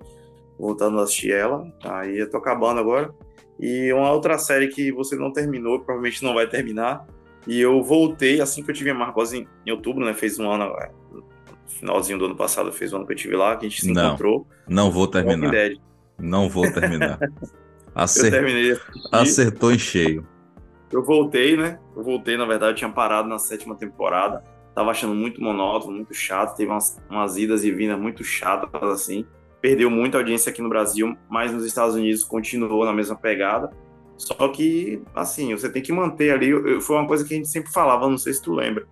voltando 0.57 0.99
a 0.99 1.03
assistir 1.03 1.31
ela, 1.31 1.63
aí 1.83 2.17
eu 2.17 2.29
tô 2.29 2.38
acabando 2.38 2.79
agora. 2.79 3.13
E 3.60 3.91
uma 3.93 4.12
outra 4.12 4.38
série 4.38 4.67
que 4.67 4.91
você 4.91 5.15
não 5.15 5.31
terminou, 5.31 5.79
provavelmente 5.79 6.23
não 6.23 6.33
vai 6.33 6.47
terminar. 6.47 7.05
E 7.47 7.60
eu 7.62 7.81
voltei 7.81 8.41
assim 8.41 8.62
que 8.62 8.69
eu 8.69 8.75
tive 8.75 8.89
a 8.89 8.93
Margosa 8.93 9.38
em, 9.38 9.71
outubro, 9.71 10.05
né? 10.05 10.13
Fez 10.13 10.38
um 10.38 10.51
ano, 10.51 10.65
é, 10.79 10.91
no 11.12 11.23
finalzinho 11.67 12.19
do 12.19 12.25
ano 12.25 12.36
passado, 12.36 12.71
fez 12.71 12.91
um 12.91 12.97
ano 12.97 13.07
que 13.07 13.13
eu 13.13 13.17
tive 13.17 13.36
lá, 13.36 13.55
que 13.55 13.65
a 13.65 13.69
gente 13.69 13.81
se 13.81 13.91
Não, 13.93 14.07
encontrou. 14.10 14.47
Não 14.67 14.91
vou 14.91 15.07
terminar. 15.07 15.53
Não 16.19 16.49
vou 16.49 16.71
terminar. 16.71 17.19
Eu 17.97 18.03
Acer- 18.03 18.29
terminei. 18.29 18.77
Acertou 19.12 19.71
em 19.73 19.79
cheio. 19.79 20.27
Eu 20.91 21.03
voltei, 21.03 21.57
né? 21.57 21.79
Eu 21.95 22.03
voltei, 22.03 22.38
na 22.38 22.45
verdade, 22.45 22.73
eu 22.73 22.75
tinha 22.75 22.91
parado 22.91 23.27
na 23.27 23.39
sétima 23.39 23.75
temporada. 23.75 24.43
Tava 24.75 24.91
achando 24.91 25.15
muito 25.15 25.41
monótono, 25.41 25.93
muito 25.95 26.13
chato. 26.13 26.55
Teve 26.55 26.69
umas, 26.69 27.01
umas 27.10 27.38
idas 27.38 27.63
e 27.63 27.71
vindas 27.71 27.99
muito 27.99 28.23
chatas, 28.23 28.69
assim. 28.83 29.25
Perdeu 29.60 29.89
muita 29.89 30.19
audiência 30.19 30.51
aqui 30.51 30.62
no 30.62 30.69
Brasil, 30.69 31.17
mas 31.27 31.51
nos 31.51 31.65
Estados 31.65 31.95
Unidos 31.95 32.23
continuou 32.23 32.86
na 32.86 32.93
mesma 32.93 33.15
pegada. 33.15 33.71
Só 34.17 34.47
que, 34.49 35.01
assim, 35.15 35.53
você 35.56 35.69
tem 35.69 35.82
que 35.82 35.91
manter 35.91 36.32
ali. 36.32 36.82
foi 36.82 36.95
uma 36.95 37.08
coisa 37.08 37.23
que 37.23 37.34
a 37.34 37.38
gente 37.38 37.47
sempre 37.49 37.71
falava, 37.71 38.10
não 38.10 38.17
sei 38.17 38.34
se 38.34 38.41
tu 38.41 38.53
lembra. 38.53 38.88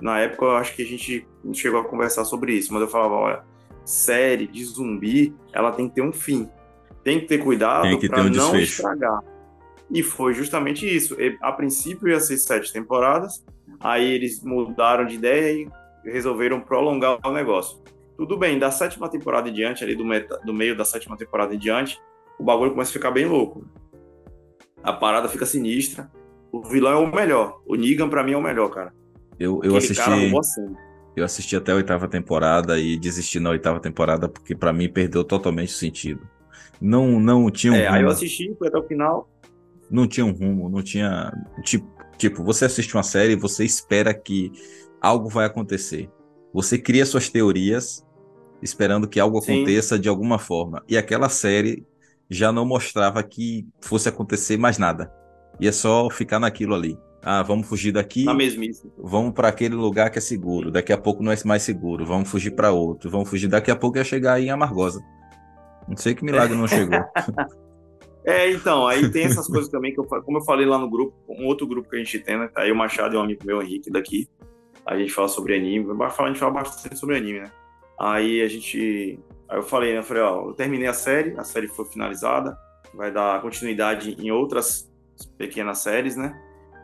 Na 0.00 0.18
época, 0.18 0.44
eu 0.46 0.56
acho 0.56 0.74
que 0.74 0.82
a 0.82 0.86
gente 0.86 1.26
chegou 1.52 1.80
a 1.80 1.84
conversar 1.84 2.24
sobre 2.24 2.54
isso, 2.54 2.72
mas 2.72 2.82
eu 2.82 2.88
falava: 2.88 3.14
olha, 3.14 3.42
série 3.84 4.46
de 4.46 4.64
zumbi, 4.64 5.34
ela 5.52 5.70
tem 5.72 5.88
que 5.88 5.94
ter 5.96 6.02
um 6.02 6.12
fim. 6.12 6.48
Tem 7.04 7.20
que 7.20 7.26
ter 7.26 7.38
cuidado 7.38 7.98
que 7.98 8.08
para 8.08 8.20
um 8.22 8.24
não 8.24 8.30
desfecho. 8.52 8.62
estragar. 8.80 9.20
E 9.90 10.02
foi 10.02 10.32
justamente 10.32 10.86
isso. 10.86 11.16
A 11.40 11.52
princípio 11.52 12.08
ia 12.08 12.18
ser 12.18 12.38
sete 12.38 12.72
temporadas, 12.72 13.44
aí 13.78 14.10
eles 14.10 14.42
mudaram 14.42 15.04
de 15.04 15.16
ideia 15.16 15.52
e 16.04 16.10
resolveram 16.10 16.60
prolongar 16.60 17.18
o 17.24 17.30
negócio. 17.32 17.78
Tudo 18.16 18.36
bem, 18.38 18.58
da 18.58 18.70
sétima 18.70 19.08
temporada 19.08 19.48
em 19.48 19.52
diante, 19.52 19.84
ali 19.84 19.94
do, 19.94 20.04
meta- 20.04 20.40
do 20.44 20.54
meio 20.54 20.76
da 20.76 20.84
sétima 20.84 21.16
temporada 21.16 21.54
em 21.54 21.58
diante, 21.58 22.00
o 22.38 22.44
bagulho 22.44 22.70
começa 22.70 22.90
a 22.90 22.92
ficar 22.94 23.10
bem 23.10 23.26
louco. 23.26 23.66
A 24.82 24.92
parada 24.92 25.28
fica 25.28 25.46
sinistra. 25.46 26.10
O 26.50 26.62
vilão 26.62 26.92
é 26.92 26.96
o 26.96 27.14
melhor. 27.14 27.60
O 27.66 27.74
Negan, 27.74 28.08
pra 28.08 28.22
mim, 28.22 28.32
é 28.32 28.36
o 28.36 28.42
melhor, 28.42 28.68
cara. 28.68 28.92
Eu, 29.38 29.54
eu 29.62 29.76
Aquele 29.76 29.76
assisti. 29.78 29.96
cara 30.04 30.16
roubou. 30.16 30.40
Eu 31.14 31.24
assisti 31.24 31.56
até 31.56 31.72
a 31.72 31.76
oitava 31.76 32.08
temporada 32.08 32.78
e 32.78 32.98
desisti 32.98 33.38
na 33.38 33.50
oitava 33.50 33.78
temporada 33.80 34.28
porque 34.28 34.54
pra 34.54 34.72
mim 34.72 34.88
perdeu 34.88 35.22
totalmente 35.24 35.68
o 35.70 35.76
sentido. 35.76 36.26
Não, 36.80 37.20
não 37.20 37.50
tinha 37.50 37.72
um 37.72 37.76
É, 37.76 37.86
aí 37.86 37.94
eu 37.96 38.00
rumo, 38.00 38.10
assisti, 38.12 38.54
foi 38.58 38.68
até 38.68 38.78
o 38.78 38.82
final. 38.82 39.28
não 39.90 40.06
tinha 40.06 40.24
um 40.24 40.32
rumo, 40.32 40.68
não 40.68 40.82
tinha, 40.82 41.32
tipo, 41.64 41.90
Tipo, 42.18 42.44
você 42.44 42.66
assiste 42.66 42.94
uma 42.94 43.02
série, 43.02 43.34
você 43.34 43.64
espera 43.64 44.14
que 44.14 44.52
algo 45.00 45.28
vai 45.28 45.44
acontecer. 45.46 46.08
Você 46.54 46.78
cria 46.78 47.04
suas 47.04 47.28
teorias 47.28 48.06
esperando 48.62 49.08
que 49.08 49.18
algo 49.18 49.40
Sim. 49.40 49.56
aconteça 49.56 49.98
de 49.98 50.08
alguma 50.08 50.38
forma. 50.38 50.84
E 50.88 50.96
aquela 50.96 51.28
série 51.28 51.84
já 52.32 52.50
não 52.50 52.64
mostrava 52.64 53.22
que 53.22 53.66
fosse 53.80 54.08
acontecer 54.08 54.56
mais 54.56 54.78
nada. 54.78 55.12
Ia 55.60 55.72
só 55.72 56.08
ficar 56.08 56.40
naquilo 56.40 56.74
ali. 56.74 56.98
Ah, 57.22 57.42
vamos 57.42 57.68
fugir 57.68 57.92
daqui. 57.92 58.24
Na 58.24 58.34
mesmice. 58.34 58.90
Vamos 58.98 59.32
para 59.32 59.48
aquele 59.48 59.74
lugar 59.74 60.10
que 60.10 60.18
é 60.18 60.20
seguro. 60.20 60.70
Daqui 60.70 60.92
a 60.92 60.98
pouco 60.98 61.22
não 61.22 61.30
é 61.30 61.36
mais 61.44 61.62
seguro. 61.62 62.04
Vamos 62.04 62.28
fugir 62.28 62.50
para 62.52 62.72
outro. 62.72 63.10
Vamos 63.10 63.28
fugir. 63.28 63.48
Daqui 63.48 63.70
a 63.70 63.76
pouco 63.76 63.98
ia 63.98 64.04
chegar 64.04 64.34
aí 64.34 64.46
em 64.46 64.50
Amargosa. 64.50 65.00
Não 65.86 65.96
sei 65.96 66.14
que 66.14 66.24
milagre 66.24 66.56
não 66.56 66.66
chegou. 66.66 66.98
É, 68.24 68.52
então, 68.52 68.86
aí 68.86 69.10
tem 69.10 69.24
essas 69.24 69.48
coisas 69.48 69.68
também 69.68 69.92
que 69.92 69.98
eu 69.98 70.04
como 70.04 70.38
eu 70.38 70.44
falei 70.44 70.64
lá 70.64 70.78
no 70.78 70.88
grupo, 70.88 71.12
um 71.28 71.44
outro 71.46 71.66
grupo 71.66 71.90
que 71.90 71.96
a 71.96 71.98
gente 71.98 72.20
tem, 72.20 72.38
né? 72.38 72.46
Tá 72.46 72.62
aí 72.62 72.70
o 72.70 72.76
Machado 72.76 73.16
e 73.16 73.18
um 73.18 73.22
amigo 73.22 73.44
meu, 73.44 73.60
Henrique, 73.60 73.90
daqui. 73.90 74.28
A 74.86 74.96
gente 74.96 75.12
fala 75.12 75.26
sobre 75.26 75.56
anime, 75.56 75.90
a 75.90 76.26
gente 76.28 76.38
fala 76.38 76.52
bastante 76.52 76.96
sobre 76.96 77.16
anime, 77.16 77.40
né? 77.40 77.50
Aí 77.98 78.40
a 78.42 78.46
gente. 78.46 79.18
Aí 79.52 79.58
eu 79.58 79.62
falei, 79.62 79.92
né? 79.92 79.98
Eu 79.98 80.02
falei, 80.02 80.22
ó, 80.22 80.48
eu 80.48 80.54
terminei 80.54 80.88
a 80.88 80.94
série, 80.94 81.38
a 81.38 81.44
série 81.44 81.68
foi 81.68 81.84
finalizada, 81.84 82.56
vai 82.94 83.12
dar 83.12 83.42
continuidade 83.42 84.16
em 84.18 84.30
outras 84.30 84.90
pequenas 85.36 85.76
séries, 85.78 86.16
né? 86.16 86.34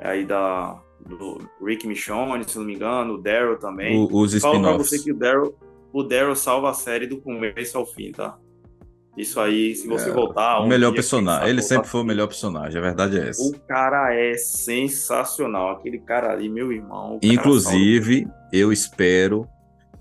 Aí 0.02 0.26
da 0.26 0.78
do 1.00 1.38
Rick 1.64 1.86
Michonne, 1.86 2.46
se 2.46 2.58
não 2.58 2.66
me 2.66 2.74
engano, 2.74 3.14
o 3.14 3.18
Daryl 3.18 3.58
também. 3.58 3.96
O, 3.96 4.14
os 4.14 4.38
Falo 4.38 4.60
pra 4.60 4.76
você 4.76 4.98
que 4.98 5.12
o 5.12 5.16
Daryl, 5.16 5.54
o 5.90 6.02
Daryl 6.02 6.36
salva 6.36 6.68
a 6.68 6.74
série 6.74 7.06
do 7.06 7.18
começo 7.18 7.78
ao 7.78 7.86
fim, 7.86 8.12
tá? 8.12 8.36
Isso 9.16 9.40
aí, 9.40 9.74
se 9.74 9.88
você 9.88 10.10
é, 10.10 10.12
voltar. 10.12 10.60
Um 10.60 10.66
melhor 10.66 10.92
personagem. 10.92 11.48
Ele 11.48 11.62
sempre 11.62 11.88
foi 11.88 12.02
o 12.02 12.04
melhor 12.04 12.26
personagem, 12.26 12.78
a 12.78 12.82
verdade 12.82 13.18
é 13.18 13.30
essa. 13.30 13.42
O 13.42 13.58
cara 13.60 14.14
é 14.14 14.34
sensacional. 14.34 15.70
Aquele 15.70 16.00
cara 16.00 16.32
ali, 16.32 16.50
meu 16.50 16.70
irmão. 16.70 17.18
Inclusive, 17.22 18.28
eu 18.52 18.70
espero 18.70 19.48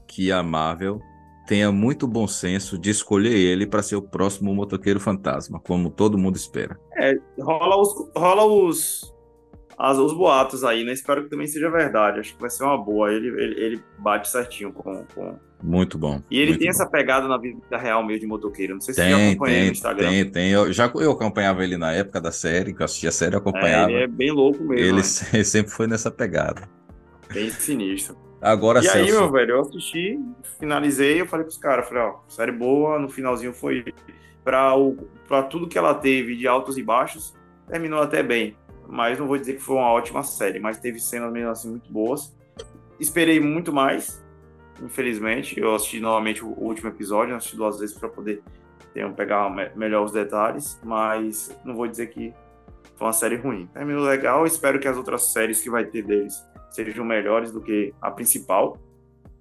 que 0.05 0.33
a 0.33 0.43
Marvel 0.43 0.99
tenha 1.47 1.71
muito 1.71 2.05
bom 2.05 2.27
senso 2.27 2.77
de 2.77 2.89
escolher 2.89 3.33
ele 3.33 3.65
para 3.65 3.81
ser 3.81 3.95
o 3.95 4.01
próximo 4.01 4.53
motoqueiro 4.53 4.99
fantasma, 4.99 5.59
como 5.59 5.89
todo 5.89 6.17
mundo 6.17 6.35
espera. 6.35 6.77
É, 6.95 7.15
rola 7.39 7.77
os, 7.77 8.11
rola 8.15 8.43
os, 8.43 9.15
as, 9.77 9.97
os 9.97 10.13
boatos 10.13 10.65
aí, 10.65 10.83
né? 10.83 10.91
Espero 10.91 11.23
que 11.23 11.29
também 11.29 11.47
seja 11.47 11.71
verdade. 11.71 12.19
Acho 12.19 12.35
que 12.35 12.41
vai 12.41 12.49
ser 12.49 12.65
uma 12.65 12.77
boa. 12.77 13.11
Ele, 13.11 13.27
ele, 13.29 13.61
ele 13.61 13.83
bate 13.97 14.29
certinho 14.29 14.73
com, 14.73 15.05
com, 15.15 15.39
muito 15.63 15.97
bom. 15.97 16.21
E 16.29 16.37
ele 16.37 16.57
tem 16.57 16.67
bom. 16.67 16.71
essa 16.71 16.85
pegada 16.85 17.27
na 17.29 17.37
vida 17.37 17.77
real 17.77 18.05
mesmo 18.05 18.19
de 18.19 18.27
motoqueiro. 18.27 18.73
Não 18.73 18.81
sei 18.81 18.93
se 18.93 19.01
tem, 19.01 19.37
você 19.37 19.51
já 19.51 19.65
no 19.65 19.71
Instagram. 19.71 20.09
Tem, 20.09 20.31
tem. 20.31 20.51
Eu, 20.51 20.73
já, 20.73 20.91
eu 20.95 21.11
acompanhava 21.11 21.63
ele 21.63 21.77
na 21.77 21.93
época 21.93 22.19
da 22.19 22.31
série, 22.31 22.73
que 22.73 22.81
eu 22.81 22.85
assistia 22.85 23.09
a 23.09 23.13
série, 23.13 23.35
eu 23.35 23.39
acompanhava. 23.39 23.89
É, 23.89 23.93
ele 23.93 24.03
é 24.03 24.07
bem 24.07 24.31
louco 24.31 24.59
mesmo. 24.59 24.73
Ele 24.73 24.97
né? 24.97 25.03
sempre 25.43 25.71
foi 25.71 25.87
nessa 25.87 26.11
pegada. 26.11 26.69
Bem 27.33 27.49
sinistro. 27.49 28.26
Agora, 28.41 28.79
E 28.79 28.83
Celso... 28.83 28.97
aí, 28.97 29.11
meu 29.11 29.31
velho, 29.31 29.51
eu 29.55 29.61
assisti, 29.61 30.19
finalizei, 30.59 31.21
eu 31.21 31.25
falei 31.25 31.43
pros 31.43 31.57
caras, 31.57 31.87
falei, 31.87 32.03
ó, 32.03 32.15
série 32.27 32.51
boa, 32.51 32.99
no 32.99 33.09
finalzinho 33.09 33.51
foi 33.51 33.83
pra, 34.43 34.75
o, 34.77 34.95
pra 35.27 35.43
tudo 35.43 35.67
que 35.67 35.77
ela 35.77 35.93
teve 35.93 36.35
de 36.35 36.47
altos 36.47 36.77
e 36.77 36.83
baixos, 36.83 37.33
terminou 37.67 38.01
até 38.01 38.21
bem. 38.21 38.55
Mas 38.87 39.19
não 39.19 39.27
vou 39.27 39.37
dizer 39.37 39.53
que 39.55 39.61
foi 39.61 39.75
uma 39.75 39.91
ótima 39.91 40.23
série, 40.23 40.59
mas 40.59 40.79
teve 40.79 40.99
cenas 40.99 41.31
mesmo 41.31 41.49
assim 41.49 41.69
muito 41.69 41.91
boas. 41.91 42.33
Esperei 42.99 43.39
muito 43.39 43.73
mais, 43.73 44.23
infelizmente. 44.81 45.59
Eu 45.59 45.75
assisti 45.75 45.99
novamente 45.99 46.45
o 46.45 46.47
último 46.47 46.89
episódio, 46.89 47.35
assisti 47.35 47.57
duas 47.57 47.79
vezes 47.79 47.97
para 47.97 48.07
poder 48.07 48.41
ter, 48.93 49.11
pegar 49.13 49.49
melhor 49.75 50.05
os 50.05 50.11
detalhes, 50.11 50.79
mas 50.83 51.53
não 51.65 51.75
vou 51.75 51.85
dizer 51.87 52.07
que 52.07 52.33
foi 52.95 53.07
uma 53.07 53.13
série 53.13 53.35
ruim. 53.35 53.67
Terminou 53.73 54.03
legal, 54.03 54.45
espero 54.45 54.79
que 54.79 54.87
as 54.87 54.95
outras 54.95 55.33
séries 55.33 55.61
que 55.61 55.69
vai 55.69 55.83
ter 55.83 56.03
deles 56.03 56.41
sejam 56.69 57.05
melhores 57.05 57.51
do 57.51 57.61
que 57.61 57.93
a 58.01 58.11
principal. 58.11 58.77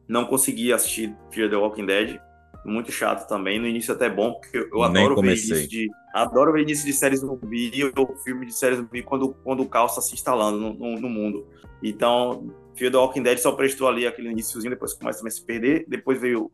Não 0.08 0.24
consegui 0.24 0.72
assistir 0.72 1.16
Fear 1.30 1.50
the 1.50 1.56
Walking 1.56 1.86
Dead, 1.86 2.20
muito 2.64 2.90
chato 2.92 3.26
também. 3.28 3.58
No 3.58 3.66
início 3.66 3.94
até 3.94 4.08
bom, 4.08 4.34
porque 4.34 4.68
eu 4.72 4.82
adoro 4.82 5.20
ver 5.20 5.28
início 5.28 5.68
de 5.68 5.88
adoro 6.14 6.52
ver 6.52 6.62
início 6.62 6.86
de 6.86 6.92
séries 6.92 7.20
zumbi 7.20 7.92
ou 7.96 8.16
filme 8.18 8.46
de 8.46 8.52
séries 8.52 8.78
zumbi 8.78 9.02
quando, 9.02 9.34
quando 9.44 9.62
o 9.62 9.68
caos 9.68 9.92
está 9.92 10.02
se 10.02 10.14
instalando 10.14 10.58
no, 10.58 10.74
no, 10.74 11.00
no 11.00 11.08
mundo. 11.08 11.46
Então, 11.82 12.50
Fear 12.74 12.90
the 12.90 12.98
Walking 12.98 13.22
Dead 13.22 13.38
só 13.38 13.52
prestou 13.52 13.88
ali 13.88 14.06
aquele 14.06 14.30
iníciozinho, 14.30 14.70
depois 14.70 14.94
começa 14.94 15.18
também 15.18 15.32
a 15.32 15.34
se 15.34 15.44
perder. 15.44 15.84
Depois 15.88 16.20
veio 16.20 16.50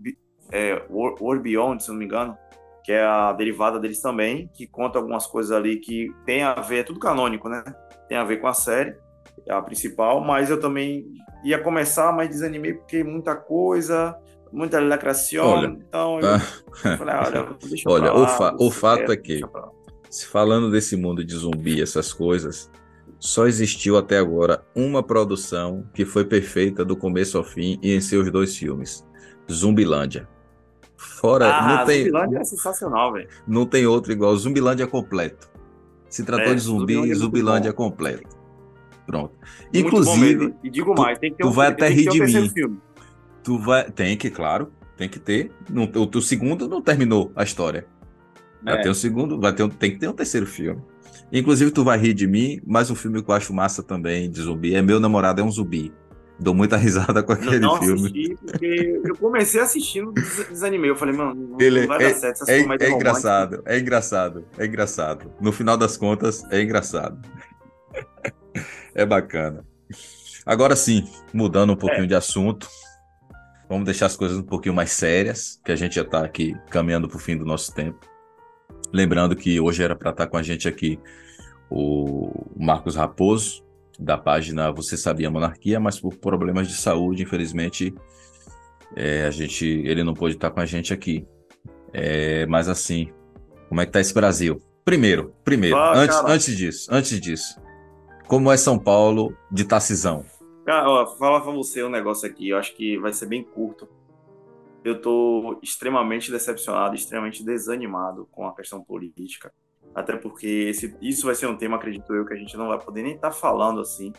é, 0.50 0.84
World 0.90 1.42
Beyond, 1.42 1.82
se 1.82 1.88
não 1.90 1.96
me 1.96 2.04
engano, 2.04 2.36
que 2.84 2.92
é 2.92 3.02
a 3.02 3.32
derivada 3.32 3.78
deles 3.78 4.00
também, 4.00 4.50
que 4.54 4.66
conta 4.66 4.98
algumas 4.98 5.26
coisas 5.26 5.52
ali 5.52 5.78
que 5.78 6.12
tem 6.26 6.42
a 6.42 6.54
ver, 6.54 6.80
é 6.80 6.82
tudo 6.82 6.98
canônico, 6.98 7.48
né? 7.48 7.62
Tem 8.08 8.18
a 8.18 8.24
ver 8.24 8.38
com 8.38 8.48
a 8.48 8.54
série, 8.54 8.96
a 9.48 9.60
principal, 9.60 10.20
mas 10.20 10.50
eu 10.50 10.60
também 10.60 11.06
ia 11.44 11.58
começar, 11.58 12.12
mas 12.12 12.28
desanimei 12.28 12.74
porque 12.74 13.02
muita 13.02 13.34
coisa, 13.34 14.16
muita 14.52 14.80
lacração, 14.80 15.64
então 15.64 16.20
eu, 16.20 16.28
ah, 16.28 16.38
falei, 16.96 17.14
olha, 17.14 17.56
deixa 17.64 17.88
eu 17.88 17.92
Olha, 17.92 18.06
falar, 18.06 18.22
o, 18.22 18.26
fa 18.28 18.56
o 18.58 18.70
fato 18.70 19.06
quer, 19.06 19.12
é 19.12 19.16
que, 19.16 19.40
se 20.10 20.26
falando 20.26 20.70
desse 20.70 20.96
mundo 20.96 21.24
de 21.24 21.34
zumbi, 21.34 21.82
essas 21.82 22.12
coisas, 22.12 22.70
só 23.18 23.46
existiu 23.46 23.96
até 23.96 24.18
agora 24.18 24.64
uma 24.74 25.02
produção 25.02 25.84
que 25.94 26.04
foi 26.04 26.24
perfeita 26.24 26.84
do 26.84 26.96
começo 26.96 27.38
ao 27.38 27.44
fim 27.44 27.78
e 27.80 27.94
em 27.94 28.00
seus 28.00 28.30
dois 28.30 28.56
filmes: 28.56 29.06
Zumbilândia. 29.50 30.28
Fora, 30.96 31.46
ah, 31.46 31.78
não 31.78 31.86
tem, 31.86 32.04
Zumbilândia 32.04 32.38
é 32.38 32.44
sensacional, 32.44 33.12
velho. 33.12 33.28
Não 33.46 33.64
tem 33.64 33.86
outro 33.86 34.12
igual. 34.12 34.36
Zumbilândia 34.36 34.84
é 34.84 34.86
completo. 34.88 35.48
Se 36.08 36.24
tratou 36.24 36.52
é, 36.52 36.54
de 36.54 36.60
zumbi, 36.60 36.94
Zumbilândia, 36.94 37.12
é 37.12 37.14
Zumbilândia 37.14 37.68
é 37.70 37.72
completo. 37.72 38.41
Pronto. 39.06 39.34
Muito 39.72 39.86
Inclusive, 39.86 40.54
e 40.62 40.70
digo 40.70 40.94
mais, 40.94 41.18
tem 41.18 41.30
que 41.30 41.38
ter 41.38 41.42
tu 41.42 41.48
um, 41.48 41.52
vai 41.52 41.68
até 41.68 41.88
rir 41.88 42.08
de 42.08 42.20
mim. 42.20 42.48
Filme. 42.50 42.78
Tu 43.42 43.58
vai, 43.58 43.90
tem 43.90 44.16
que, 44.16 44.30
claro, 44.30 44.72
tem 44.96 45.08
que 45.08 45.18
ter. 45.18 45.50
No, 45.68 45.84
o 45.84 46.06
teu 46.06 46.20
segundo 46.20 46.68
não 46.68 46.80
terminou 46.80 47.32
a 47.34 47.42
história. 47.42 47.86
Vai 48.62 48.78
é. 48.78 48.82
ter 48.82 48.88
o 48.88 48.94
segundo, 48.94 49.40
vai 49.40 49.52
ter, 49.52 49.68
tem 49.70 49.90
que 49.90 49.98
ter 49.98 50.08
um 50.08 50.12
terceiro 50.12 50.46
filme. 50.46 50.80
Inclusive, 51.32 51.70
tu 51.70 51.82
vai 51.82 51.98
rir 51.98 52.14
de 52.14 52.26
mim, 52.26 52.60
mas 52.64 52.90
um 52.90 52.94
filme 52.94 53.22
que 53.22 53.30
eu 53.30 53.34
acho 53.34 53.52
massa 53.52 53.82
também 53.82 54.30
de 54.30 54.42
zumbi 54.42 54.74
é 54.74 54.82
Meu 54.82 55.00
Namorado 55.00 55.40
é 55.40 55.44
um 55.44 55.50
Zumbi. 55.50 55.92
Dou 56.38 56.54
muita 56.54 56.76
risada 56.78 57.22
com 57.22 57.32
aquele 57.32 57.58
não, 57.58 57.74
não 57.74 57.82
filme. 57.82 58.36
Eu 59.04 59.16
comecei 59.16 59.60
assistindo, 59.60 60.12
desanimei. 60.12 60.90
Eu 60.90 60.96
falei, 60.96 61.16
mano, 61.16 61.34
não, 61.34 61.60
Ele, 61.60 61.80
não 61.80 61.88
vai 61.88 62.04
é, 62.04 62.08
dar 62.10 62.14
certo. 62.14 62.44
É, 62.48 62.58
é 62.58 62.90
engraçado, 62.90 63.62
é 63.64 63.78
engraçado, 63.78 64.44
é 64.58 64.66
engraçado. 64.66 65.32
No 65.40 65.52
final 65.52 65.76
das 65.76 65.96
contas, 65.96 66.44
é 66.50 66.60
engraçado. 66.60 67.18
É 68.94 69.04
bacana. 69.04 69.64
Agora 70.44 70.74
sim, 70.74 71.08
mudando 71.32 71.72
um 71.72 71.76
pouquinho 71.76 72.04
é. 72.04 72.06
de 72.06 72.14
assunto, 72.14 72.68
vamos 73.68 73.84
deixar 73.84 74.06
as 74.06 74.16
coisas 74.16 74.38
um 74.38 74.42
pouquinho 74.42 74.74
mais 74.74 74.90
sérias, 74.90 75.60
que 75.64 75.72
a 75.72 75.76
gente 75.76 75.94
já 75.94 76.02
está 76.02 76.24
aqui 76.24 76.56
caminhando 76.70 77.08
para 77.08 77.16
o 77.16 77.20
fim 77.20 77.36
do 77.36 77.44
nosso 77.44 77.72
tempo. 77.74 78.00
Lembrando 78.92 79.34
que 79.36 79.60
hoje 79.60 79.82
era 79.82 79.96
para 79.96 80.10
estar 80.10 80.26
com 80.26 80.36
a 80.36 80.42
gente 80.42 80.68
aqui 80.68 80.98
o 81.70 82.50
Marcos 82.54 82.96
Raposo, 82.96 83.64
da 83.98 84.18
página 84.18 84.70
Você 84.72 84.96
Sabia 84.96 85.30
Monarquia, 85.30 85.80
mas 85.80 85.98
por 85.98 86.16
problemas 86.16 86.68
de 86.68 86.74
saúde, 86.74 87.22
infelizmente, 87.22 87.94
é, 88.96 89.24
a 89.24 89.30
gente, 89.30 89.64
ele 89.64 90.02
não 90.02 90.12
pôde 90.12 90.34
estar 90.34 90.50
com 90.50 90.60
a 90.60 90.66
gente 90.66 90.92
aqui. 90.92 91.26
É, 91.92 92.44
mas 92.46 92.68
assim, 92.68 93.10
como 93.68 93.80
é 93.80 93.86
que 93.86 93.92
tá 93.92 94.00
esse 94.00 94.12
Brasil? 94.12 94.60
Primeiro, 94.84 95.34
primeiro, 95.44 95.76
ah, 95.76 95.96
antes, 95.96 96.16
antes 96.26 96.56
disso, 96.56 96.88
antes 96.90 97.20
disso, 97.20 97.60
como 98.26 98.50
é 98.50 98.56
São 98.56 98.78
Paulo 98.78 99.36
de 99.50 99.64
Tacisão? 99.64 100.24
Cara, 100.64 100.88
ó, 100.88 101.06
falar 101.16 101.40
pra 101.40 101.52
você 101.52 101.82
um 101.82 101.90
negócio 101.90 102.28
aqui, 102.28 102.50
eu 102.50 102.58
acho 102.58 102.74
que 102.76 102.98
vai 102.98 103.12
ser 103.12 103.26
bem 103.26 103.42
curto 103.42 103.88
eu 104.84 104.94
estou 104.94 105.58
extremamente 105.62 106.30
decepcionado, 106.30 106.94
extremamente 106.94 107.44
desanimado 107.44 108.28
com 108.32 108.46
a 108.46 108.54
questão 108.54 108.82
política. 108.82 109.52
Até 109.94 110.16
porque 110.16 110.46
esse, 110.46 110.96
isso 111.00 111.26
vai 111.26 111.34
ser 111.34 111.46
um 111.46 111.56
tema, 111.56 111.76
acredito 111.76 112.12
eu, 112.14 112.24
que 112.24 112.34
a 112.34 112.36
gente 112.36 112.56
não 112.56 112.68
vai 112.68 112.78
poder 112.78 113.02
nem 113.02 113.14
estar 113.14 113.30
tá 113.30 113.34
falando 113.34 113.80
assim. 113.80 114.12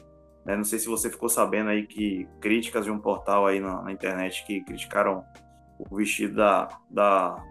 Né? 0.45 0.55
Não 0.55 0.63
sei 0.63 0.79
se 0.79 0.87
você 0.87 1.09
ficou 1.09 1.27
sabendo 1.27 1.69
aí 1.69 1.85
que 1.85 2.27
críticas 2.39 2.85
de 2.85 2.91
um 2.91 2.99
portal 2.99 3.45
aí 3.45 3.59
na, 3.59 3.81
na 3.81 3.91
internet 3.91 4.45
que 4.45 4.61
criticaram 4.61 5.23
o 5.79 5.95
vestido 5.95 6.35
da, 6.35 6.69
da 6.89 7.43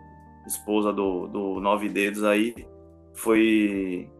esposa 0.46 0.92
do, 0.92 1.26
do 1.26 1.60
Nove 1.60 1.88
Dedos 1.88 2.24
aí 2.24 2.54
foi, 3.14 4.10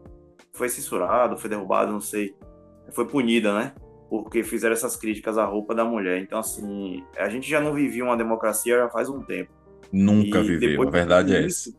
foi 0.53 0.69
censurado, 0.69 1.37
foi 1.37 1.49
derrubado, 1.49 1.91
não 1.91 2.01
sei. 2.01 2.35
Foi 2.91 3.07
punida, 3.07 3.53
né? 3.53 3.73
porque 4.21 4.43
fizeram 4.43 4.73
essas 4.73 4.95
críticas 4.95 5.39
à 5.39 5.45
roupa 5.45 5.73
da 5.73 5.83
mulher. 5.83 6.19
Então, 6.19 6.37
assim, 6.37 7.03
a 7.17 7.27
gente 7.29 7.49
já 7.49 7.59
não 7.59 7.73
vivia 7.73 8.03
uma 8.03 8.15
democracia 8.15 8.77
já 8.77 8.87
faz 8.87 9.09
um 9.09 9.19
tempo. 9.19 9.51
Nunca 9.91 10.39
e 10.39 10.43
viveu, 10.43 10.87
a 10.87 10.91
verdade 10.91 11.35
é 11.35 11.45
essa. 11.45 11.73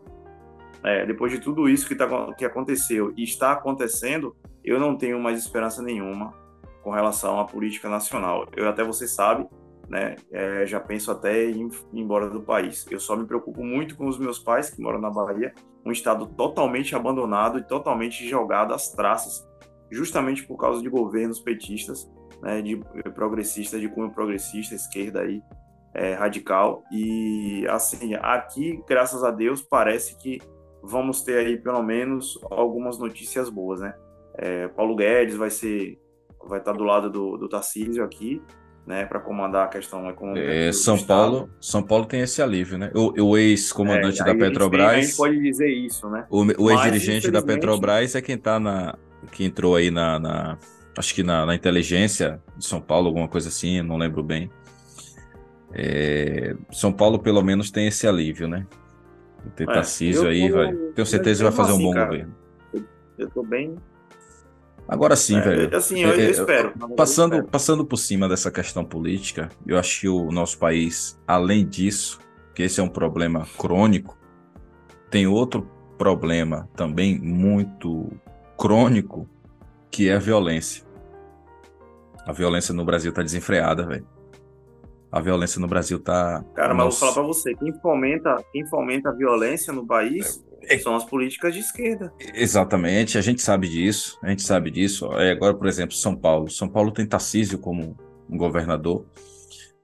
É, 0.82 1.06
depois 1.06 1.30
de 1.30 1.38
tudo 1.38 1.68
isso 1.68 1.86
que, 1.86 1.94
tá, 1.94 2.32
que 2.34 2.44
aconteceu 2.44 3.14
e 3.16 3.22
está 3.22 3.52
acontecendo, 3.52 4.34
eu 4.64 4.80
não 4.80 4.96
tenho 4.96 5.20
mais 5.20 5.38
esperança 5.38 5.80
nenhuma 5.80 6.34
com 6.82 6.90
relação 6.90 7.38
à 7.38 7.44
política 7.44 7.88
nacional. 7.88 8.48
Eu 8.56 8.68
até 8.68 8.82
você 8.82 9.06
sabe, 9.06 9.46
né? 9.88 10.16
É, 10.32 10.66
já 10.66 10.80
penso 10.80 11.10
até 11.10 11.44
em 11.44 11.68
ir 11.68 12.00
embora 12.00 12.28
do 12.28 12.42
país. 12.42 12.86
Eu 12.90 13.00
só 13.00 13.16
me 13.16 13.26
preocupo 13.26 13.62
muito 13.64 13.96
com 13.96 14.06
os 14.06 14.18
meus 14.18 14.38
pais 14.38 14.70
que 14.70 14.80
moram 14.80 15.00
na 15.00 15.10
Bahia, 15.10 15.52
um 15.84 15.92
estado 15.92 16.26
totalmente 16.26 16.94
abandonado 16.94 17.58
e 17.58 17.62
totalmente 17.62 18.26
jogado 18.28 18.72
às 18.72 18.90
traças 18.90 19.46
justamente 19.90 20.44
por 20.44 20.56
causa 20.56 20.82
de 20.82 20.88
governos 20.88 21.40
petistas, 21.40 22.10
né, 22.42 22.60
de 22.60 22.76
progressistas, 23.14 23.80
de 23.80 23.88
cunho 23.88 24.10
progressista, 24.10 24.74
esquerda 24.74 25.20
aí, 25.20 25.40
é, 25.94 26.14
radical. 26.14 26.82
E, 26.90 27.66
assim, 27.68 28.14
aqui, 28.14 28.82
graças 28.88 29.22
a 29.22 29.30
Deus, 29.30 29.62
parece 29.62 30.16
que 30.18 30.40
vamos 30.82 31.22
ter 31.22 31.38
aí 31.38 31.56
pelo 31.56 31.82
menos 31.82 32.38
algumas 32.50 32.98
notícias 32.98 33.48
boas, 33.48 33.80
né? 33.80 33.94
É, 34.36 34.68
Paulo 34.68 34.96
Guedes 34.96 35.36
vai 35.36 35.48
ser 35.48 35.98
vai 36.46 36.58
estar 36.58 36.72
do 36.72 36.84
lado 36.84 37.08
do, 37.08 37.38
do 37.38 37.48
Tarcísio 37.48 38.04
aqui, 38.04 38.42
né, 38.86 39.06
para 39.06 39.18
comandar 39.18 39.64
a 39.64 39.68
questão 39.68 40.08
econômica. 40.10 40.46
É, 40.46 40.72
São 40.72 40.98
Paulo, 40.98 41.48
São 41.60 41.82
Paulo 41.82 42.04
tem 42.04 42.20
esse 42.20 42.42
alívio, 42.42 42.76
né? 42.76 42.90
O, 42.94 43.30
o 43.30 43.38
ex-comandante 43.38 44.20
é, 44.20 44.24
da 44.24 44.34
Petrobras. 44.34 44.86
A 44.86 45.00
gente, 45.00 45.16
pode 45.16 45.40
dizer 45.40 45.68
isso, 45.68 46.08
né? 46.10 46.26
O, 46.28 46.44
o 46.62 46.70
ex-dirigente 46.70 47.30
da 47.30 47.40
Petrobras 47.40 48.14
é 48.14 48.20
quem 48.20 48.36
tá 48.36 48.60
na, 48.60 48.94
que 49.32 49.44
entrou 49.44 49.76
aí 49.76 49.90
na, 49.90 50.18
na 50.18 50.58
acho 50.96 51.14
que 51.14 51.22
na, 51.22 51.46
na, 51.46 51.54
inteligência 51.54 52.40
de 52.56 52.64
São 52.64 52.80
Paulo, 52.80 53.08
alguma 53.08 53.26
coisa 53.26 53.48
assim, 53.48 53.80
não 53.82 53.96
lembro 53.96 54.22
bem. 54.22 54.50
É, 55.72 56.54
São 56.70 56.92
Paulo 56.92 57.18
pelo 57.18 57.42
menos 57.42 57.70
tem 57.70 57.86
esse 57.86 58.06
alívio, 58.06 58.46
né? 58.46 58.66
O 59.44 59.62
é, 59.62 59.66
Tarcísio 59.66 60.28
aí 60.28 60.50
vai, 60.50 60.72
tenho 60.94 61.06
certeza 61.06 61.38
que 61.42 61.50
vai 61.50 61.52
fazer 61.52 61.72
assim, 61.72 61.82
um 61.82 61.86
bom 61.86 61.92
cara, 61.92 62.06
governo. 62.06 62.34
Eu 63.16 63.30
tô 63.30 63.42
bem 63.42 63.76
Agora 64.86 65.16
sim, 65.16 65.38
é, 65.38 65.40
velho. 65.40 65.76
Assim, 65.76 66.00
eu, 66.02 66.10
eu 66.10 66.20
é, 66.20 66.24
é, 66.26 66.30
espero. 66.30 66.72
Passando, 66.96 67.32
eu 67.32 67.38
espero. 67.38 67.50
passando 67.50 67.84
por 67.84 67.96
cima 67.96 68.28
dessa 68.28 68.50
questão 68.50 68.84
política, 68.84 69.48
eu 69.66 69.78
acho 69.78 70.00
que 70.00 70.08
o 70.08 70.30
nosso 70.30 70.58
país, 70.58 71.18
além 71.26 71.66
disso, 71.66 72.18
que 72.54 72.62
esse 72.62 72.80
é 72.80 72.82
um 72.82 72.88
problema 72.88 73.46
crônico, 73.56 74.16
tem 75.10 75.26
outro 75.26 75.68
problema 75.96 76.68
também 76.76 77.18
muito 77.18 78.10
crônico, 78.58 79.28
que 79.90 80.08
é 80.08 80.16
a 80.16 80.18
violência. 80.18 80.84
A 82.26 82.32
violência 82.32 82.74
no 82.74 82.84
Brasil 82.84 83.12
tá 83.12 83.22
desenfreada, 83.22 83.86
velho. 83.86 84.06
A 85.10 85.20
violência 85.20 85.60
no 85.60 85.68
Brasil 85.68 86.00
tá. 86.00 86.44
Cara, 86.54 86.74
mas 86.74 86.86
Nossa. 86.86 87.04
vou 87.04 87.14
falar 87.14 87.26
pra 87.26 87.34
você: 87.34 87.54
quem 87.54 87.72
fomenta, 87.80 88.44
quem 88.52 88.66
fomenta 88.66 89.10
a 89.10 89.12
violência 89.12 89.72
no 89.72 89.86
país 89.86 90.44
é, 90.50 90.53
são 90.78 90.94
as 90.94 91.04
políticas 91.04 91.54
de 91.54 91.60
esquerda. 91.60 92.12
Exatamente, 92.34 93.18
a 93.18 93.20
gente 93.20 93.42
sabe 93.42 93.68
disso, 93.68 94.18
a 94.22 94.30
gente 94.30 94.42
sabe 94.42 94.70
disso. 94.70 95.06
É, 95.14 95.32
agora, 95.32 95.54
por 95.54 95.66
exemplo, 95.66 95.94
São 95.94 96.16
Paulo. 96.16 96.50
São 96.50 96.68
Paulo 96.68 96.92
tem 96.92 97.06
Tarcísio 97.06 97.58
como 97.58 97.96
um 98.28 98.36
governador, 98.36 99.06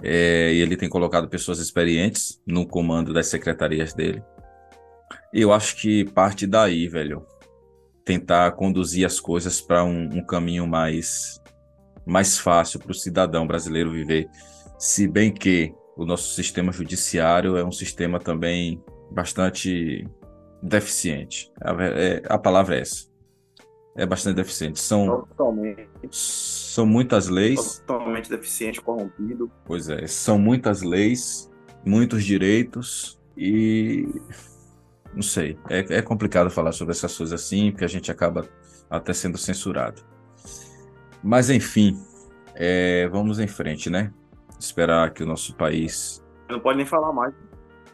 é, 0.02 0.52
e 0.52 0.60
ele 0.60 0.76
tem 0.76 0.88
colocado 0.88 1.28
pessoas 1.28 1.58
experientes 1.58 2.40
no 2.46 2.66
comando 2.66 3.12
das 3.12 3.26
secretarias 3.26 3.92
dele. 3.92 4.22
Eu 5.32 5.52
acho 5.52 5.76
que 5.76 6.04
parte 6.04 6.46
daí, 6.46 6.88
velho, 6.88 7.24
tentar 8.04 8.52
conduzir 8.52 9.06
as 9.06 9.20
coisas 9.20 9.60
para 9.60 9.84
um, 9.84 10.04
um, 10.04 10.24
caminho 10.24 10.66
mais, 10.66 11.40
mais 12.06 12.38
fácil 12.38 12.80
para 12.80 12.90
o 12.90 12.94
cidadão 12.94 13.46
brasileiro 13.46 13.90
viver. 13.92 14.28
Se 14.78 15.06
bem 15.06 15.32
que 15.32 15.72
o 15.96 16.04
nosso 16.04 16.34
sistema 16.34 16.72
judiciário 16.72 17.56
é 17.56 17.64
um 17.64 17.72
sistema 17.72 18.18
também 18.18 18.82
bastante 19.12 20.06
deficiente. 20.62 21.50
A, 21.60 21.72
é, 21.82 22.22
a 22.28 22.38
palavra 22.38 22.76
é 22.76 22.80
essa. 22.80 23.10
É 23.96 24.06
bastante 24.06 24.36
deficiente. 24.36 24.78
São, 24.78 25.06
Totalmente. 25.06 25.88
São 26.10 26.86
muitas 26.86 27.28
leis. 27.28 27.82
Totalmente 27.86 28.30
deficiente, 28.30 28.80
corrompido. 28.80 29.50
Pois 29.64 29.88
é, 29.88 30.06
são 30.06 30.38
muitas 30.38 30.82
leis, 30.82 31.50
muitos 31.84 32.24
direitos 32.24 33.20
e. 33.36 34.08
Não 35.12 35.22
sei. 35.22 35.58
É, 35.68 35.96
é 35.96 36.02
complicado 36.02 36.50
falar 36.50 36.72
sobre 36.72 36.92
essas 36.92 37.16
coisas 37.16 37.40
assim, 37.40 37.72
porque 37.72 37.84
a 37.84 37.88
gente 37.88 38.10
acaba 38.10 38.48
até 38.88 39.12
sendo 39.12 39.36
censurado. 39.36 40.02
Mas, 41.22 41.50
enfim, 41.50 41.98
é, 42.54 43.08
vamos 43.08 43.38
em 43.38 43.48
frente, 43.48 43.90
né? 43.90 44.12
Esperar 44.58 45.12
que 45.12 45.22
o 45.22 45.26
nosso 45.26 45.54
país. 45.56 46.24
Não 46.48 46.60
pode 46.60 46.76
nem 46.76 46.86
falar 46.86 47.12
mais. 47.12 47.34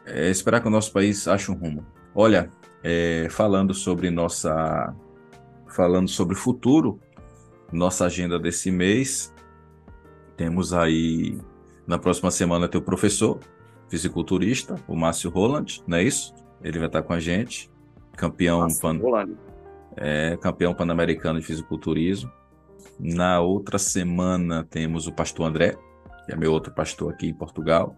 É, 0.05 0.29
esperar 0.29 0.61
que 0.61 0.67
o 0.67 0.71
nosso 0.71 0.91
país 0.91 1.27
ache 1.27 1.51
um 1.51 1.55
rumo. 1.55 1.85
Olha, 2.19 2.49
é, 2.83 3.27
falando 3.29 3.75
sobre 3.75 4.09
nossa, 4.09 4.91
falando 5.67 6.09
sobre 6.09 6.33
o 6.33 6.37
futuro, 6.37 6.99
nossa 7.71 8.07
agenda 8.07 8.39
desse 8.39 8.71
mês, 8.71 9.31
temos 10.35 10.73
aí 10.73 11.37
na 11.85 11.99
próxima 11.99 12.31
semana 12.31 12.67
tem 12.67 12.81
o 12.81 12.83
professor 12.83 13.39
fisiculturista, 13.87 14.83
o 14.87 14.95
Márcio 14.95 15.29
Roland, 15.29 15.83
não 15.85 15.99
é 15.99 16.03
isso? 16.05 16.33
Ele 16.63 16.79
vai 16.79 16.87
estar 16.87 17.03
com 17.03 17.13
a 17.13 17.19
gente, 17.19 17.69
campeão 18.15 18.67
pan, 18.81 18.99
é, 19.95 20.35
campeão 20.37 20.73
pan-americano 20.73 21.39
de 21.39 21.45
fisiculturismo. 21.45 22.31
Na 22.99 23.41
outra 23.41 23.77
semana 23.77 24.63
temos 24.67 25.05
o 25.05 25.13
pastor 25.13 25.45
André, 25.45 25.77
que 26.25 26.31
é 26.31 26.35
meu 26.35 26.51
outro 26.51 26.73
pastor 26.73 27.13
aqui 27.13 27.27
em 27.27 27.33
Portugal. 27.35 27.95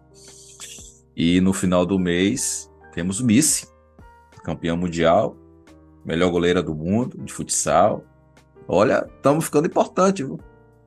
E 1.16 1.40
no 1.40 1.54
final 1.54 1.86
do 1.86 1.98
mês 1.98 2.70
temos 2.92 3.18
o 3.18 3.24
Missy, 3.24 3.66
campeão 4.42 4.76
mundial, 4.76 5.36
melhor 6.04 6.30
goleira 6.30 6.62
do 6.62 6.74
mundo 6.74 7.18
de 7.18 7.32
futsal. 7.32 8.04
Olha, 8.66 9.08
estamos 9.16 9.44
ficando 9.44 9.66
importante, 9.66 10.22
viu? 10.22 10.38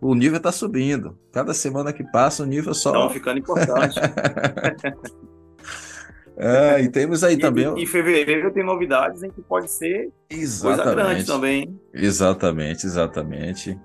O 0.01 0.15
nível 0.15 0.37
está 0.37 0.51
subindo. 0.51 1.17
Cada 1.31 1.53
semana 1.53 1.93
que 1.93 2.03
passa, 2.03 2.43
o 2.43 2.45
nível 2.45 2.73
só. 2.73 2.89
Estamos 2.89 3.13
ficando 3.13 3.39
importante. 3.39 3.99
é, 6.35 6.81
e 6.81 6.89
temos 6.89 7.23
aí 7.23 7.35
e, 7.35 7.37
também. 7.37 7.67
Em 7.77 7.85
fevereiro 7.85 8.51
tem 8.51 8.65
novidades 8.65 9.23
em 9.23 9.29
que 9.29 9.41
pode 9.41 9.71
ser 9.71 10.11
exatamente. 10.29 10.83
coisa 10.83 10.95
grande 10.95 11.25
também. 11.25 11.79
Exatamente, 11.93 12.85
exatamente. 12.85 13.79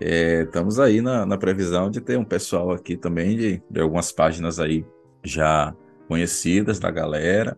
É, 0.00 0.42
estamos 0.42 0.78
aí 0.78 1.00
na, 1.00 1.26
na, 1.26 1.38
previsão 1.38 1.90
de 1.90 2.00
ter 2.00 2.18
um 2.18 2.24
pessoal 2.24 2.72
aqui 2.72 2.96
também 2.96 3.36
de, 3.36 3.62
de 3.70 3.80
algumas 3.80 4.10
páginas 4.10 4.58
aí 4.58 4.84
já 5.22 5.72
conhecidas 6.08 6.80
da 6.80 6.90
galera 6.90 7.56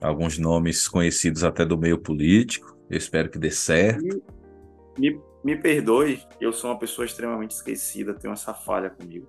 alguns 0.00 0.38
nomes 0.38 0.88
conhecidos 0.88 1.44
até 1.44 1.64
do 1.64 1.78
meio 1.78 1.98
político. 1.98 2.76
Eu 2.88 2.96
espero 2.96 3.30
que 3.30 3.38
dê 3.38 3.50
certo. 3.50 4.02
Me, 4.98 5.10
me, 5.10 5.20
me 5.44 5.56
perdoe, 5.56 6.22
eu 6.40 6.52
sou 6.52 6.70
uma 6.70 6.78
pessoa 6.78 7.04
extremamente 7.04 7.52
esquecida, 7.52 8.14
tenho 8.14 8.32
essa 8.32 8.54
falha 8.54 8.90
comigo. 8.90 9.28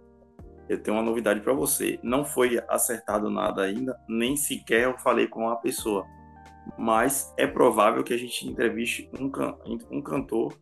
Eu 0.67 0.81
tenho 0.81 0.95
uma 0.95 1.03
novidade 1.03 1.41
para 1.41 1.53
você. 1.53 1.99
Não 2.01 2.23
foi 2.23 2.61
acertado 2.69 3.29
nada 3.29 3.63
ainda, 3.63 3.97
nem 4.07 4.35
sequer 4.35 4.83
eu 4.83 4.97
falei 4.97 5.27
com 5.27 5.41
uma 5.41 5.57
pessoa. 5.57 6.05
Mas 6.77 7.33
é 7.37 7.45
provável 7.45 8.03
que 8.03 8.13
a 8.13 8.17
gente 8.17 8.47
entreviste 8.47 9.09
um, 9.19 9.29
can 9.29 9.57
um 9.91 10.01
cantor 10.01 10.57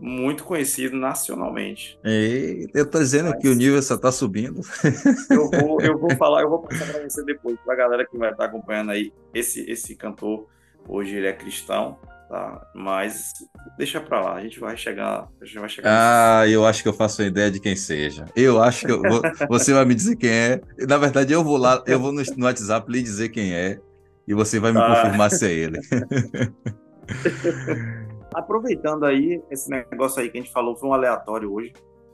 muito 0.00 0.44
conhecido 0.44 0.96
nacionalmente. 0.96 1.98
E 2.04 2.68
eu 2.74 2.88
tô 2.88 2.98
dizendo 2.98 3.30
Mas, 3.30 3.40
que 3.40 3.48
o 3.48 3.54
nível 3.54 3.80
só 3.82 3.96
tá 3.96 4.10
subindo. 4.10 4.60
Eu 5.30 5.50
vou, 5.50 5.80
eu 5.80 5.98
vou 5.98 6.16
falar, 6.16 6.42
eu 6.42 6.48
vou 6.48 6.60
passar 6.60 6.86
para 6.86 7.08
você 7.08 7.24
depois, 7.24 7.58
para 7.64 7.74
a 7.74 7.76
galera 7.76 8.06
que 8.06 8.16
vai 8.16 8.30
estar 8.30 8.46
acompanhando 8.46 8.90
aí. 8.90 9.12
Esse, 9.32 9.68
esse 9.70 9.94
cantor, 9.94 10.46
hoje 10.88 11.14
ele 11.14 11.26
é 11.26 11.32
cristão, 11.32 11.98
tá? 12.28 12.66
Mas 12.74 13.32
deixa 13.78 14.00
para 14.00 14.20
lá, 14.20 14.34
a 14.34 14.40
gente 14.40 14.58
vai 14.58 14.76
chegar. 14.76 15.28
A 15.40 15.44
gente 15.44 15.58
vai 15.58 15.68
chegar 15.68 15.90
ah, 15.90 16.40
nesse... 16.42 16.54
eu 16.54 16.66
acho 16.66 16.82
que 16.82 16.88
eu 16.88 16.92
faço 16.92 17.22
uma 17.22 17.28
ideia 17.28 17.50
de 17.50 17.60
quem 17.60 17.76
seja. 17.76 18.24
Eu 18.34 18.62
acho 18.62 18.86
que 18.86 18.92
eu 18.92 19.00
vou, 19.00 19.22
você 19.48 19.72
vai 19.72 19.84
me 19.84 19.94
dizer 19.94 20.16
quem 20.16 20.30
é. 20.30 20.60
Na 20.88 20.98
verdade, 20.98 21.32
eu 21.32 21.44
vou 21.44 21.56
lá, 21.56 21.82
eu 21.86 22.00
vou 22.00 22.12
no, 22.12 22.22
no 22.36 22.44
WhatsApp 22.44 22.90
lhe 22.90 23.02
dizer 23.02 23.28
quem 23.28 23.54
é. 23.54 23.78
E 24.26 24.34
você 24.34 24.58
vai 24.58 24.72
me 24.72 24.78
ah. 24.78 24.86
confirmar 24.86 25.30
se 25.30 25.46
é 25.46 25.52
ele. 25.52 25.78
Aproveitando 28.34 29.04
aí, 29.04 29.42
esse 29.50 29.68
negócio 29.70 30.20
aí 30.20 30.30
que 30.30 30.38
a 30.38 30.40
gente 30.40 30.52
falou 30.52 30.76
foi 30.76 30.88
um 30.88 30.94
aleatório 30.94 31.52
hoje. 31.52 31.72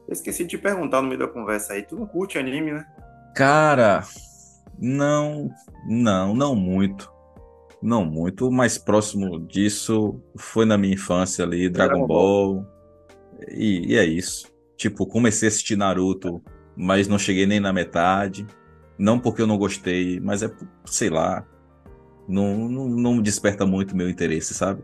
Eu 0.08 0.12
esqueci 0.12 0.44
de 0.44 0.50
te 0.50 0.58
perguntar 0.58 1.02
no 1.02 1.08
meio 1.08 1.18
da 1.18 1.28
conversa 1.28 1.74
aí. 1.74 1.82
Tu 1.82 1.96
não 1.96 2.06
curte 2.06 2.38
anime, 2.38 2.72
né? 2.72 2.86
Cara, 3.34 4.02
não, 4.78 5.50
não, 5.86 6.34
não 6.34 6.54
muito. 6.54 7.12
Não 7.82 8.04
muito. 8.04 8.48
O 8.48 8.52
mais 8.52 8.78
próximo 8.78 9.38
disso 9.38 10.20
foi 10.36 10.64
na 10.64 10.78
minha 10.78 10.94
infância 10.94 11.44
ali, 11.44 11.68
Dragon, 11.68 11.90
Dragon 11.90 12.06
Ball. 12.06 12.54
Ball. 12.54 12.66
E, 13.48 13.92
e 13.92 13.96
é 13.96 14.04
isso. 14.04 14.50
Tipo, 14.76 15.06
comecei 15.06 15.48
a 15.48 15.50
assistir 15.50 15.76
Naruto, 15.76 16.42
mas 16.76 17.08
não 17.08 17.18
cheguei 17.18 17.46
nem 17.46 17.60
na 17.60 17.72
metade. 17.72 18.46
Não 18.98 19.18
porque 19.18 19.42
eu 19.42 19.46
não 19.46 19.58
gostei, 19.58 20.18
mas 20.20 20.42
é, 20.42 20.50
sei 20.86 21.10
lá, 21.10 21.44
não, 22.26 22.68
não, 22.68 22.88
não 22.88 23.20
desperta 23.20 23.66
muito 23.66 23.96
meu 23.96 24.08
interesse, 24.08 24.54
sabe? 24.54 24.82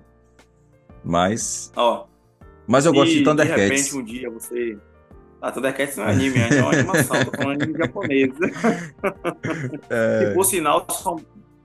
Mas. 1.05 1.73
Ó. 1.77 2.07
Mas 2.67 2.87
eu 2.87 2.93
gosto 2.93 3.13
de 3.13 3.25
Thundercats. 3.25 3.57
De 3.57 3.69
repente, 3.69 3.97
um 3.97 4.05
dia 4.05 4.31
você. 4.31 4.79
Ah, 5.41 5.51
Thundercats 5.51 5.97
não 5.97 6.05
é 6.05 6.13
anime, 6.13 6.39
é 6.39 6.63
uma 6.63 6.73
animação, 6.73 7.25
tô 7.25 7.37
falando 7.37 7.63
anime 7.63 7.79
japonês. 7.79 8.33
É... 9.91 10.31
E 10.31 10.35
por 10.35 10.45
sinal, 10.45 10.87
são, 10.89 11.17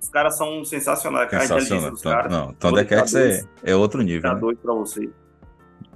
os 0.02 0.10
caras 0.10 0.36
são 0.36 0.66
sensacionais. 0.66 1.30
Sensacional. 1.30 1.92
Dos 1.92 2.02
caras. 2.02 2.32
Não, 2.32 2.54
Thundercats 2.54 3.14
é, 3.16 3.44
é 3.64 3.76
outro 3.76 4.02
nível. 4.02 4.24
Tá 4.24 4.34
né? 4.34 4.40
doido 4.40 4.58
pra 4.58 4.74
você. 4.74 5.10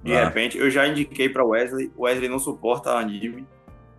De 0.04 0.14
ah. 0.14 0.26
repente, 0.26 0.58
eu 0.58 0.70
já 0.70 0.88
indiquei 0.88 1.30
pra 1.30 1.44
Wesley. 1.44 1.92
O 1.96 2.04
Wesley 2.04 2.30
não 2.30 2.40
suporta 2.40 2.92
anime, 2.92 3.48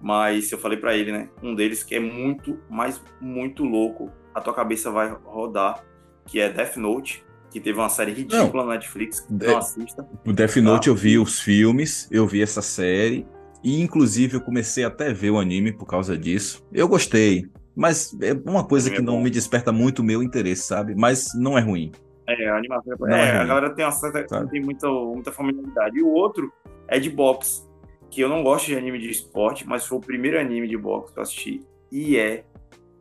mas 0.00 0.50
eu 0.52 0.59
falei 0.59 0.78
pra 0.78 0.94
ele, 0.96 1.11
né? 1.11 1.28
Um 1.42 1.55
deles 1.55 1.83
que 1.83 1.96
é 1.96 2.00
muito, 2.00 2.59
mas 2.70 3.02
muito 3.20 3.64
louco. 3.64 4.11
A 4.35 4.40
tua 4.40 4.55
cabeça 4.55 4.90
vai 4.90 5.14
rodar, 5.24 5.85
que 6.26 6.40
é 6.40 6.48
Death 6.48 6.76
Note 6.76 7.24
que 7.52 7.60
teve 7.60 7.78
uma 7.78 7.88
série 7.88 8.12
ridícula 8.12 8.64
na 8.64 8.72
Netflix, 8.74 9.26
É- 9.40 9.46
não 9.46 9.58
assista. 9.58 10.06
O 10.26 10.32
Death 10.32 10.56
Note 10.56 10.88
Ah. 10.88 10.92
eu 10.92 10.96
vi 10.96 11.18
os 11.18 11.40
filmes, 11.40 12.08
eu 12.10 12.26
vi 12.26 12.40
essa 12.42 12.62
série, 12.62 13.26
e 13.62 13.80
inclusive 13.80 14.36
eu 14.36 14.40
comecei 14.40 14.84
até 14.84 15.10
a 15.10 15.12
ver 15.12 15.30
o 15.30 15.38
anime 15.38 15.72
por 15.72 15.86
causa 15.86 16.16
disso. 16.16 16.64
Eu 16.72 16.88
gostei, 16.88 17.44
mas 17.76 18.16
é 18.20 18.32
uma 18.48 18.64
coisa 18.64 18.90
que 18.90 18.96
é 18.96 19.00
não 19.02 19.20
me 19.20 19.30
desperta 19.30 19.70
muito 19.70 20.00
o 20.00 20.04
meu 20.04 20.22
interesse, 20.22 20.62
sabe? 20.62 20.94
Mas 20.94 21.28
não 21.34 21.56
é 21.58 21.60
ruim. 21.60 21.92
É, 22.26 22.48
a 22.48 22.56
animação. 22.56 22.96
Não 23.00 23.08
é, 23.08 23.28
é 23.28 23.30
a 23.32 23.38
ruim. 23.38 23.48
galera 23.48 23.70
tem, 23.74 23.84
uma 23.84 23.92
certa, 23.92 24.26
Sabe? 24.28 24.50
tem 24.50 24.60
muita, 24.62 24.88
muita 24.88 25.30
familiaridade. 25.32 25.98
E 25.98 26.02
o 26.02 26.08
outro 26.08 26.50
é 26.88 26.98
de 26.98 27.10
boxe, 27.10 27.62
que 28.10 28.20
eu 28.20 28.28
não 28.28 28.42
gosto 28.42 28.66
de 28.66 28.76
anime 28.76 28.98
de 28.98 29.10
esporte, 29.10 29.66
mas 29.66 29.84
foi 29.86 29.98
o 29.98 30.00
primeiro 30.00 30.38
anime 30.38 30.68
de 30.68 30.76
boxe 30.76 31.12
que 31.12 31.18
eu 31.18 31.22
assisti. 31.22 31.60
E 31.90 32.16
é 32.16 32.44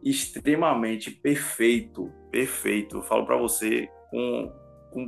extremamente 0.03 1.11
perfeito. 1.11 2.11
Perfeito. 2.31 2.97
Eu 2.97 3.01
falo 3.03 3.25
pra 3.25 3.37
você 3.37 3.87
com. 4.11 4.51
com 4.91 5.07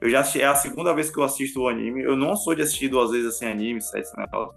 eu 0.00 0.08
já 0.10 0.24
é 0.38 0.44
a 0.44 0.54
segunda 0.54 0.94
vez 0.94 1.10
que 1.10 1.18
eu 1.18 1.24
assisto 1.24 1.60
o 1.62 1.68
anime. 1.68 2.02
Eu 2.02 2.16
não 2.16 2.36
sou 2.36 2.54
de 2.54 2.62
assistir 2.62 2.88
duas 2.88 3.10
vezes 3.10 3.26
assim 3.34 3.46
anime, 3.46 3.80
sete 3.82 4.08
negócio. 4.16 4.54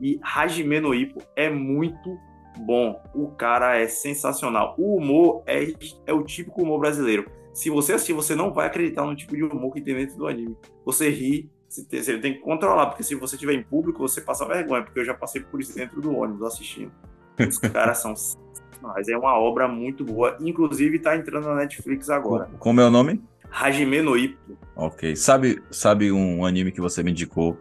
E 0.00 0.18
Hajime 0.22 0.80
no 0.80 0.94
Ippo 0.94 1.22
é 1.34 1.48
muito 1.48 2.18
bom. 2.58 3.02
O 3.14 3.28
cara 3.28 3.76
é 3.76 3.86
sensacional. 3.88 4.74
O 4.78 4.96
humor 4.96 5.42
é, 5.46 5.72
é 6.06 6.12
o 6.12 6.22
típico 6.22 6.62
humor 6.62 6.80
brasileiro. 6.80 7.30
Se 7.54 7.70
você 7.70 7.94
assistir, 7.94 8.12
você 8.12 8.34
não 8.34 8.52
vai 8.52 8.66
acreditar 8.66 9.04
no 9.06 9.16
tipo 9.16 9.34
de 9.34 9.42
humor 9.42 9.72
que 9.72 9.80
tem 9.80 9.94
dentro 9.94 10.16
do 10.16 10.26
anime. 10.26 10.56
Você 10.84 11.08
ri, 11.08 11.50
você 11.68 12.18
tem, 12.18 12.34
que 12.34 12.40
controlar, 12.40 12.86
porque 12.86 13.02
se 13.02 13.14
você 13.14 13.34
estiver 13.36 13.54
em 13.54 13.62
público, 13.62 13.98
você 14.00 14.20
passa 14.20 14.44
vergonha, 14.46 14.82
porque 14.82 15.00
eu 15.00 15.04
já 15.04 15.14
passei 15.14 15.42
por 15.42 15.60
isso 15.60 15.74
dentro 15.74 16.00
do 16.00 16.14
ônibus 16.14 16.42
assistindo. 16.46 16.92
Os 17.38 17.58
caras 17.58 17.98
são 17.98 18.14
sensacionais. 18.14 19.08
É 19.08 19.16
uma 19.16 19.38
obra 19.38 19.66
muito 19.66 20.04
boa. 20.04 20.36
Inclusive, 20.40 20.98
tá 20.98 21.16
entrando 21.16 21.48
na 21.48 21.54
Netflix 21.54 22.10
agora. 22.10 22.44
Co- 22.46 22.58
Como 22.58 22.80
é 22.80 22.86
o 22.86 22.90
nome? 22.90 23.22
Hajime 23.58 24.02
no 24.02 24.16
Ippo. 24.18 24.56
Ok. 24.76 25.16
Sabe, 25.16 25.62
sabe 25.70 26.12
um 26.12 26.44
anime 26.44 26.70
que 26.70 26.80
você 26.80 27.02
me 27.02 27.10
indicou 27.10 27.58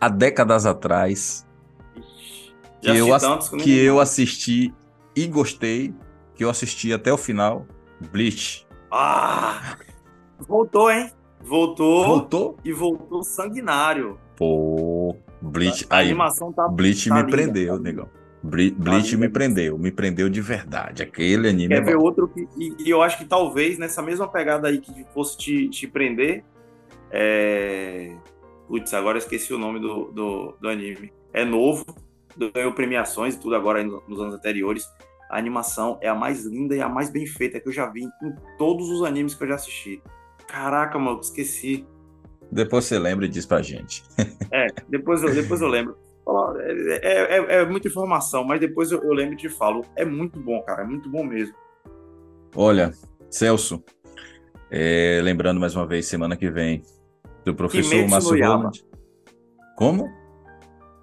há 0.00 0.08
décadas 0.08 0.64
atrás, 0.64 1.44
que, 2.80 2.88
Já 2.88 2.94
eu, 2.94 3.12
assisti 3.12 3.12
ass- 3.14 3.22
tantos 3.22 3.48
que 3.48 3.54
eu 3.54 3.58
nem 3.58 3.66
que 3.66 3.84
eu 3.84 4.00
assisti 4.00 4.74
e 5.16 5.26
gostei, 5.26 5.92
que 6.36 6.44
eu 6.44 6.50
assisti 6.50 6.92
até 6.92 7.12
o 7.12 7.16
final? 7.18 7.66
Bleach. 8.12 8.64
Ah! 8.90 9.76
Voltou, 10.38 10.90
hein? 10.90 11.10
Voltou, 11.42 12.06
Voltou? 12.06 12.56
e 12.64 12.72
voltou 12.72 13.22
sanguinário. 13.22 14.18
Pô, 14.36 15.16
Bleach. 15.42 15.84
A 15.90 15.96
Aí, 15.98 16.06
animação 16.10 16.52
tá. 16.52 16.68
Bleach 16.68 17.08
tá 17.08 17.14
me 17.16 17.20
linda, 17.22 17.36
prendeu, 17.36 17.76
tá 17.76 17.82
negão. 17.82 18.08
Ble- 18.44 18.70
Bleach 18.72 19.12
me 19.12 19.22
mesmo. 19.22 19.32
prendeu, 19.32 19.78
me 19.78 19.90
prendeu 19.90 20.28
de 20.28 20.40
verdade. 20.40 21.02
Aquele 21.02 21.48
anime 21.48 21.74
é 21.74 21.78
Quer 21.78 21.84
ver 21.86 21.96
bom. 21.96 22.02
outro 22.04 22.28
que. 22.28 22.46
E, 22.58 22.74
e 22.86 22.90
eu 22.90 23.00
acho 23.02 23.16
que 23.18 23.24
talvez 23.24 23.78
nessa 23.78 24.02
mesma 24.02 24.28
pegada 24.28 24.68
aí 24.68 24.78
que 24.80 25.04
fosse 25.14 25.36
te, 25.38 25.68
te 25.70 25.86
prender. 25.88 26.44
É. 27.10 28.14
Putz, 28.68 28.92
agora 28.94 29.16
eu 29.16 29.20
esqueci 29.20 29.52
o 29.52 29.58
nome 29.58 29.78
do, 29.80 30.10
do, 30.12 30.56
do 30.60 30.68
anime. 30.68 31.12
É 31.32 31.44
novo, 31.44 31.84
ganhou 32.54 32.72
premiações 32.72 33.34
e 33.34 33.40
tudo 33.40 33.54
agora 33.54 33.82
no- 33.82 34.02
nos 34.08 34.20
anos 34.20 34.34
anteriores. 34.34 34.84
A 35.30 35.38
animação 35.38 35.98
é 36.02 36.08
a 36.08 36.14
mais 36.14 36.44
linda 36.44 36.76
e 36.76 36.80
a 36.80 36.88
mais 36.88 37.10
bem 37.10 37.26
feita 37.26 37.58
que 37.58 37.68
eu 37.68 37.72
já 37.72 37.86
vi 37.88 38.02
em 38.04 38.10
todos 38.58 38.88
os 38.90 39.02
animes 39.02 39.34
que 39.34 39.42
eu 39.44 39.48
já 39.48 39.54
assisti. 39.54 40.02
Caraca, 40.46 40.98
mano, 40.98 41.20
esqueci. 41.20 41.86
Depois 42.52 42.84
você 42.84 42.98
lembra 42.98 43.24
e 43.24 43.28
diz 43.28 43.46
pra 43.46 43.62
gente. 43.62 44.02
É, 44.50 44.66
depois 44.88 45.22
eu, 45.22 45.34
depois 45.34 45.60
eu 45.60 45.68
lembro. 45.68 45.96
É, 46.60 47.00
é- 47.02 47.38
é- 47.38 47.54
é 47.62 47.66
muita 47.66 47.88
informação, 47.88 48.44
mas 48.44 48.60
depois 48.60 48.90
eu, 48.90 49.02
eu 49.02 49.12
lembro 49.12 49.34
e 49.34 49.36
te 49.36 49.48
falo. 49.48 49.84
É 49.96 50.04
muito 50.04 50.40
bom, 50.40 50.62
cara, 50.62 50.82
é 50.82 50.86
muito 50.86 51.08
bom 51.10 51.24
mesmo. 51.24 51.54
Olha, 52.56 52.92
Celso, 53.30 53.82
é, 54.70 55.20
lembrando 55.22 55.60
mais 55.60 55.74
uma 55.74 55.86
vez, 55.86 56.06
semana 56.06 56.36
que 56.36 56.50
vem, 56.50 56.82
do 57.44 57.54
professor 57.54 57.90
Kimetsu 57.90 58.38
Márcio. 58.38 58.86
Como? 59.76 60.08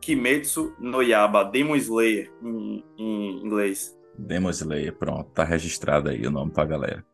Kimetsu 0.02 0.74
no 0.80 1.02
Yaba, 1.04 1.44
Demon 1.44 1.76
Slayer 1.76 2.32
em, 2.42 2.84
em 2.98 3.46
inglês. 3.46 3.96
Demon 4.18 4.50
Slayer, 4.50 4.94
pronto, 4.96 5.30
tá 5.32 5.44
registrado 5.44 6.10
aí 6.10 6.26
o 6.26 6.32
nome 6.32 6.52
pra 6.52 6.66
galera. 6.66 7.06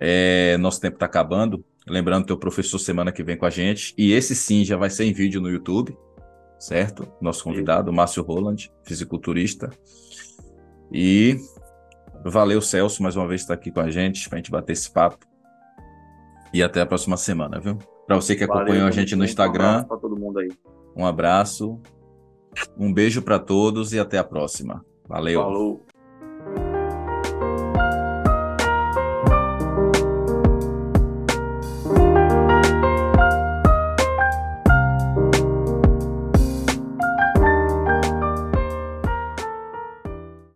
É, 0.00 0.56
nosso 0.58 0.80
tempo 0.80 0.96
tá 0.98 1.06
acabando. 1.06 1.64
Lembrando 1.86 2.26
teu 2.26 2.36
professor 2.36 2.78
semana 2.78 3.10
que 3.10 3.22
vem 3.22 3.36
com 3.36 3.46
a 3.46 3.50
gente. 3.50 3.94
E 3.98 4.12
esse 4.12 4.34
sim 4.34 4.64
já 4.64 4.76
vai 4.76 4.90
ser 4.90 5.04
em 5.04 5.12
vídeo 5.12 5.40
no 5.40 5.50
YouTube, 5.50 5.96
certo? 6.58 7.10
Nosso 7.20 7.44
convidado, 7.44 7.92
Márcio 7.92 8.22
Roland, 8.22 8.70
fisiculturista. 8.82 9.70
E 10.92 11.38
valeu, 12.24 12.60
Celso, 12.60 13.02
mais 13.02 13.16
uma 13.16 13.28
vez 13.28 13.42
estar 13.42 13.54
aqui 13.54 13.70
com 13.70 13.80
a 13.80 13.90
gente, 13.90 14.28
pra 14.28 14.38
gente 14.38 14.50
bater 14.50 14.72
esse 14.72 14.90
papo. 14.90 15.26
E 16.52 16.62
até 16.62 16.80
a 16.80 16.86
próxima 16.86 17.16
semana, 17.16 17.60
viu? 17.60 17.78
Pra 18.06 18.16
você 18.16 18.34
que 18.34 18.44
acompanhou 18.44 18.86
a 18.86 18.90
gente 18.90 19.14
no 19.14 19.22
um 19.22 19.24
Instagram, 19.26 19.84
pra 19.84 19.96
todo 19.98 20.18
mundo 20.18 20.38
aí. 20.38 20.48
um 20.96 21.04
abraço, 21.04 21.78
um 22.76 22.92
beijo 22.92 23.20
pra 23.20 23.38
todos 23.38 23.92
e 23.92 23.98
até 23.98 24.18
a 24.18 24.24
próxima. 24.24 24.84
Valeu. 25.06 25.42
Falou. 25.42 25.87